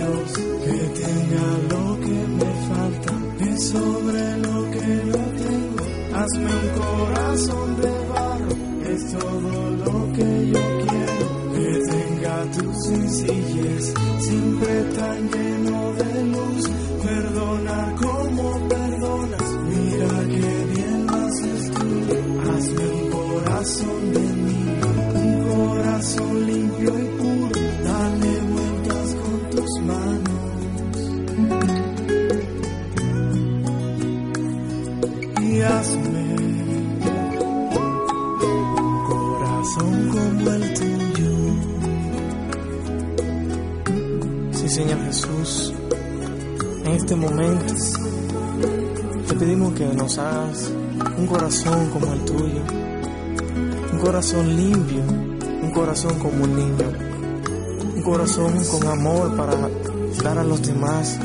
En 46.86 46.92
este 46.92 47.14
momento 47.14 47.74
te 49.28 49.36
pedimos 49.36 49.74
que 49.74 49.86
nos 49.86 50.18
hagas 50.18 50.72
un 51.18 51.28
corazón 51.28 51.90
como 51.90 52.14
el 52.14 52.22
tuyo, 52.22 52.62
un 53.92 54.00
corazón 54.00 54.56
limpio, 54.56 55.02
un 55.62 55.72
corazón 55.72 56.18
como 56.20 56.46
un 56.46 56.56
niño, 56.56 56.90
un 57.96 58.02
corazón 58.02 58.64
con 58.64 58.88
amor 58.88 59.36
para 59.36 59.56
dar 60.24 60.38
a 60.40 60.44
los 60.46 60.62
demás, 60.62 61.20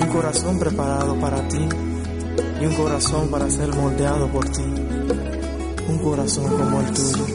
un 0.00 0.08
corazón 0.08 0.58
preparado 0.58 1.20
para 1.20 1.46
ti 1.48 1.68
y 2.62 2.64
un 2.64 2.74
corazón 2.76 3.28
para 3.28 3.50
ser 3.50 3.74
moldeado 3.76 4.26
por 4.28 4.48
ti, 4.48 4.64
un 5.86 5.98
corazón 5.98 6.46
como 6.48 6.80
el 6.80 6.92
tuyo. 6.92 7.26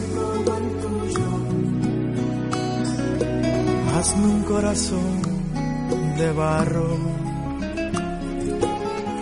Hazme 3.96 4.26
un 4.26 4.44
corazón 4.44 5.25
de 6.18 6.32
barro, 6.32 6.98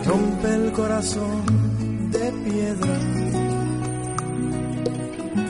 rompe 0.06 0.54
el 0.54 0.72
corazón 0.72 2.12
de 2.12 2.32
piedra, 2.46 2.98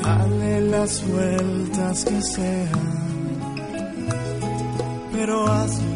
dale 0.03 0.61
las 0.61 1.05
vueltas 1.07 2.05
que 2.05 2.21
sean, 2.21 2.69
pero 5.11 5.47
hazlo 5.47 5.92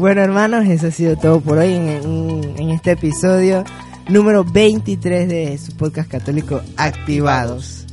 Bueno, 0.00 0.22
hermanos, 0.22 0.66
eso 0.66 0.86
ha 0.86 0.90
sido 0.90 1.14
todo 1.14 1.42
por 1.42 1.58
hoy 1.58 1.74
en, 1.74 2.70
este 2.70 2.92
episodio 2.92 3.64
número 4.08 4.44
23 4.44 5.28
de 5.28 5.58
su 5.58 5.76
podcast 5.76 6.10
católico 6.10 6.62
Activados. 6.78 7.84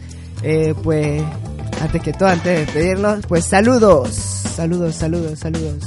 Eh, 0.41 0.73
pues, 0.83 1.21
antes 1.81 2.01
que 2.01 2.13
todo, 2.13 2.29
antes 2.29 2.45
de 2.45 2.59
despedirnos, 2.59 3.25
pues 3.27 3.43
saludos, 3.43 4.15
saludos, 4.15 4.95
saludos, 4.95 5.37
saludos. 5.39 5.83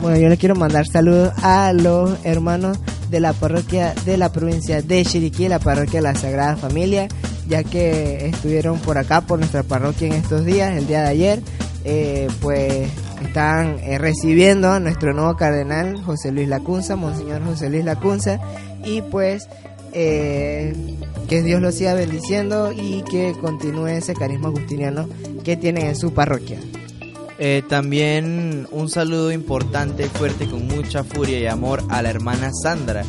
Bueno, 0.00 0.16
yo 0.16 0.30
le 0.30 0.38
quiero 0.38 0.54
mandar 0.54 0.86
saludos 0.86 1.34
a 1.42 1.74
los 1.74 2.16
hermanos 2.24 2.78
de 3.10 3.20
la 3.20 3.34
parroquia 3.34 3.92
de 4.06 4.16
la 4.16 4.32
provincia 4.32 4.80
de 4.80 5.04
Chiriquí, 5.04 5.48
la 5.48 5.58
parroquia 5.58 5.98
de 6.00 6.04
la 6.04 6.14
Sagrada 6.14 6.56
Familia, 6.56 7.08
ya 7.46 7.62
que 7.62 8.28
estuvieron 8.28 8.78
por 8.78 8.96
acá, 8.96 9.20
por 9.20 9.38
nuestra 9.38 9.64
parroquia 9.64 10.06
en 10.06 10.14
estos 10.14 10.46
días, 10.46 10.74
el 10.74 10.86
día 10.86 11.02
de 11.02 11.08
ayer, 11.08 11.42
eh, 11.84 12.28
pues 12.40 12.88
están 13.34 13.80
eh, 13.80 13.98
recibiendo 13.98 14.70
a 14.70 14.78
nuestro 14.78 15.12
nuevo 15.12 15.34
cardenal, 15.34 16.00
José 16.04 16.30
Luis 16.30 16.46
Lacunza, 16.46 16.94
Monseñor 16.94 17.44
José 17.44 17.68
Luis 17.68 17.84
Lacunza, 17.84 18.38
y 18.84 19.02
pues 19.02 19.48
eh, 19.92 20.72
que 21.28 21.42
Dios 21.42 21.60
los 21.60 21.74
siga 21.74 21.94
bendiciendo 21.94 22.70
y 22.70 23.02
que 23.02 23.34
continúe 23.40 23.88
ese 23.88 24.14
carisma 24.14 24.50
agustiniano 24.50 25.08
que 25.42 25.56
tienen 25.56 25.86
en 25.86 25.96
su 25.96 26.14
parroquia. 26.14 26.60
Eh, 27.40 27.64
también 27.68 28.68
un 28.70 28.88
saludo 28.88 29.32
importante, 29.32 30.04
fuerte, 30.04 30.46
con 30.46 30.68
mucha 30.68 31.02
furia 31.02 31.40
y 31.40 31.46
amor 31.46 31.82
a 31.88 32.02
la 32.02 32.10
hermana 32.10 32.52
Sandra, 32.52 33.02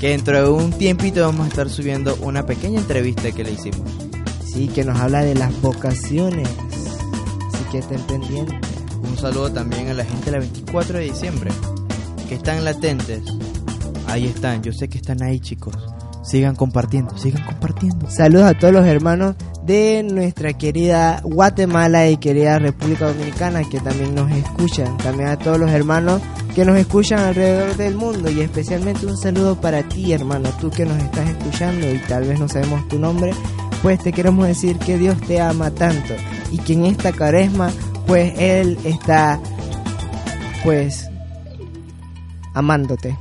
que 0.00 0.10
dentro 0.10 0.40
de 0.40 0.48
un 0.48 0.70
tiempito 0.70 1.22
vamos 1.22 1.46
a 1.46 1.48
estar 1.48 1.68
subiendo 1.68 2.14
una 2.22 2.46
pequeña 2.46 2.78
entrevista 2.78 3.32
que 3.32 3.42
le 3.42 3.50
hicimos. 3.50 3.90
Sí, 4.46 4.68
que 4.68 4.84
nos 4.84 5.00
habla 5.00 5.24
de 5.24 5.34
las 5.34 5.60
vocaciones. 5.60 6.48
Así 7.48 7.64
que 7.72 7.78
estén 7.78 8.00
pendientes. 8.02 8.71
Saludo 9.22 9.52
también 9.52 9.88
a 9.88 9.94
la 9.94 10.04
gente 10.04 10.32
del 10.32 10.40
24 10.40 10.98
de 10.98 11.04
diciembre, 11.04 11.52
que 12.28 12.34
están 12.34 12.64
latentes. 12.64 13.22
Ahí 14.08 14.26
están, 14.26 14.64
yo 14.64 14.72
sé 14.72 14.88
que 14.88 14.98
están 14.98 15.22
ahí 15.22 15.38
chicos. 15.38 15.76
Sigan 16.24 16.56
compartiendo, 16.56 17.16
sigan 17.16 17.44
compartiendo. 17.44 18.10
Saludos 18.10 18.46
a 18.46 18.58
todos 18.58 18.74
los 18.74 18.84
hermanos 18.84 19.36
de 19.64 20.02
nuestra 20.02 20.54
querida 20.54 21.20
Guatemala 21.22 22.08
y 22.10 22.16
querida 22.16 22.58
República 22.58 23.06
Dominicana 23.06 23.62
que 23.62 23.78
también 23.78 24.12
nos 24.16 24.28
escuchan. 24.32 24.98
También 24.98 25.28
a 25.28 25.38
todos 25.38 25.56
los 25.56 25.70
hermanos 25.70 26.20
que 26.56 26.64
nos 26.64 26.76
escuchan 26.76 27.20
alrededor 27.20 27.76
del 27.76 27.94
mundo 27.94 28.28
y 28.28 28.40
especialmente 28.40 29.06
un 29.06 29.16
saludo 29.16 29.54
para 29.60 29.88
ti 29.88 30.12
hermano, 30.12 30.50
tú 30.60 30.68
que 30.68 30.84
nos 30.84 31.00
estás 31.00 31.30
escuchando 31.30 31.88
y 31.88 31.98
tal 32.08 32.24
vez 32.24 32.40
no 32.40 32.48
sabemos 32.48 32.88
tu 32.88 32.98
nombre, 32.98 33.32
pues 33.82 34.02
te 34.02 34.12
queremos 34.12 34.48
decir 34.48 34.80
que 34.80 34.98
Dios 34.98 35.16
te 35.20 35.40
ama 35.40 35.70
tanto 35.70 36.12
y 36.50 36.58
que 36.58 36.72
en 36.72 36.86
esta 36.86 37.12
cuaresma 37.12 37.70
pues 38.06 38.32
Él 38.38 38.78
está 38.84 39.40
pues 40.64 41.08
amándote 42.54 43.16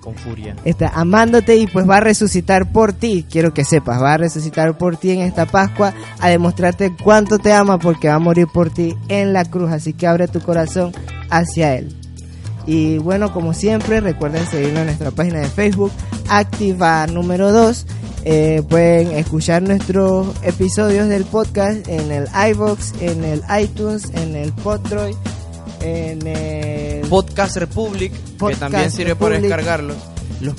Con 0.00 0.14
furia. 0.14 0.56
está 0.64 0.88
amándote 0.88 1.56
y 1.56 1.66
pues 1.66 1.88
va 1.88 1.98
a 1.98 2.00
resucitar 2.00 2.72
por 2.72 2.92
ti. 2.92 3.26
Quiero 3.30 3.52
que 3.52 3.64
sepas, 3.64 4.02
va 4.02 4.14
a 4.14 4.18
resucitar 4.18 4.76
por 4.78 4.96
ti 4.96 5.10
en 5.10 5.20
esta 5.20 5.46
Pascua 5.46 5.92
a 6.20 6.28
demostrarte 6.28 6.94
cuánto 7.02 7.38
te 7.38 7.52
ama 7.52 7.78
porque 7.78 8.08
va 8.08 8.14
a 8.14 8.18
morir 8.18 8.46
por 8.52 8.70
ti 8.70 8.96
en 9.08 9.32
la 9.32 9.44
cruz. 9.44 9.70
Así 9.70 9.92
que 9.92 10.06
abre 10.06 10.28
tu 10.28 10.40
corazón 10.40 10.92
hacia 11.30 11.74
Él. 11.76 11.96
Y 12.66 12.98
bueno, 12.98 13.32
como 13.32 13.54
siempre, 13.54 14.00
recuerden 14.00 14.46
seguirnos 14.46 14.80
en 14.80 14.86
nuestra 14.86 15.10
página 15.10 15.40
de 15.40 15.48
Facebook, 15.48 15.90
Activa 16.28 17.06
número 17.08 17.50
2. 17.50 17.86
Eh, 18.24 18.62
pueden 18.68 19.12
escuchar 19.12 19.62
nuestros 19.62 20.28
episodios 20.42 21.08
del 21.08 21.24
podcast 21.24 21.88
en 21.88 22.12
el 22.12 22.28
iBox, 22.50 22.94
en 23.00 23.24
el 23.24 23.42
iTunes, 23.60 24.10
en 24.14 24.36
el 24.36 24.52
Podroid, 24.52 25.16
en 25.80 26.24
el 26.26 27.00
Podcast 27.08 27.56
Republic, 27.56 28.12
que 28.12 28.32
Podcast 28.38 28.60
también 28.60 28.90
sirve 28.92 29.16
para 29.16 29.40
descargarlos. 29.40 29.96
Los 30.40 30.54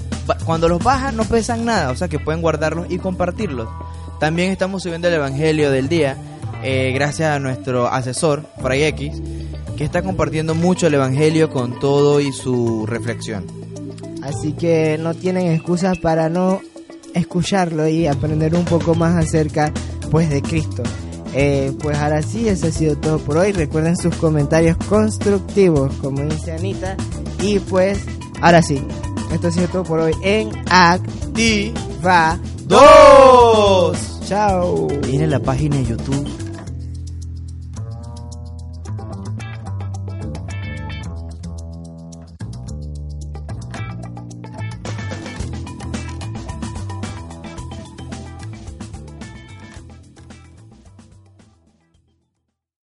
cuando 0.45 0.69
los 0.69 0.83
bajan 0.83 1.15
no 1.15 1.23
pesan 1.23 1.65
nada, 1.65 1.91
o 1.91 1.95
sea 1.95 2.07
que 2.07 2.19
pueden 2.19 2.41
guardarlos 2.41 2.87
y 2.89 2.97
compartirlos. 2.97 3.67
También 4.19 4.51
estamos 4.51 4.83
subiendo 4.83 5.07
el 5.07 5.13
Evangelio 5.15 5.71
del 5.71 5.89
día, 5.89 6.17
eh, 6.63 6.91
gracias 6.93 7.29
a 7.29 7.39
nuestro 7.39 7.87
asesor, 7.87 8.45
Fray 8.61 8.83
X, 8.83 9.21
que 9.77 9.83
está 9.83 10.01
compartiendo 10.01 10.55
mucho 10.55 10.87
el 10.87 10.93
Evangelio 10.93 11.49
con 11.49 11.79
todo 11.79 12.19
y 12.19 12.31
su 12.31 12.85
reflexión. 12.85 13.45
Así 14.21 14.53
que 14.53 14.97
no 14.97 15.13
tienen 15.13 15.51
excusas 15.51 15.97
para 15.97 16.29
no 16.29 16.61
escucharlo 17.13 17.87
y 17.87 18.07
aprender 18.07 18.55
un 18.55 18.65
poco 18.65 18.95
más 18.95 19.15
acerca 19.15 19.71
pues 20.11 20.29
de 20.29 20.41
Cristo. 20.41 20.83
Eh, 21.33 21.71
pues 21.79 21.97
ahora 21.97 22.21
sí, 22.21 22.47
eso 22.47 22.67
ha 22.67 22.71
sido 22.71 22.95
todo 22.97 23.17
por 23.19 23.37
hoy. 23.37 23.51
Recuerden 23.51 23.97
sus 23.97 24.15
comentarios 24.15 24.77
constructivos, 24.87 25.93
como 25.95 26.21
dice 26.23 26.51
Anita. 26.51 26.95
Y 27.41 27.59
pues, 27.59 27.99
ahora 28.41 28.61
sí, 28.61 28.85
esto 29.33 29.47
ha 29.47 29.51
sido 29.51 29.67
todo 29.67 29.83
por 29.83 29.99
hoy 29.99 30.13
en 30.21 30.51
Activa 30.69 32.39
¡Dos! 32.65 34.21
Chao. 34.27 34.87
Miren 35.07 35.31
la 35.31 35.39
página 35.39 35.77
de 35.77 35.85
YouTube 35.85 36.42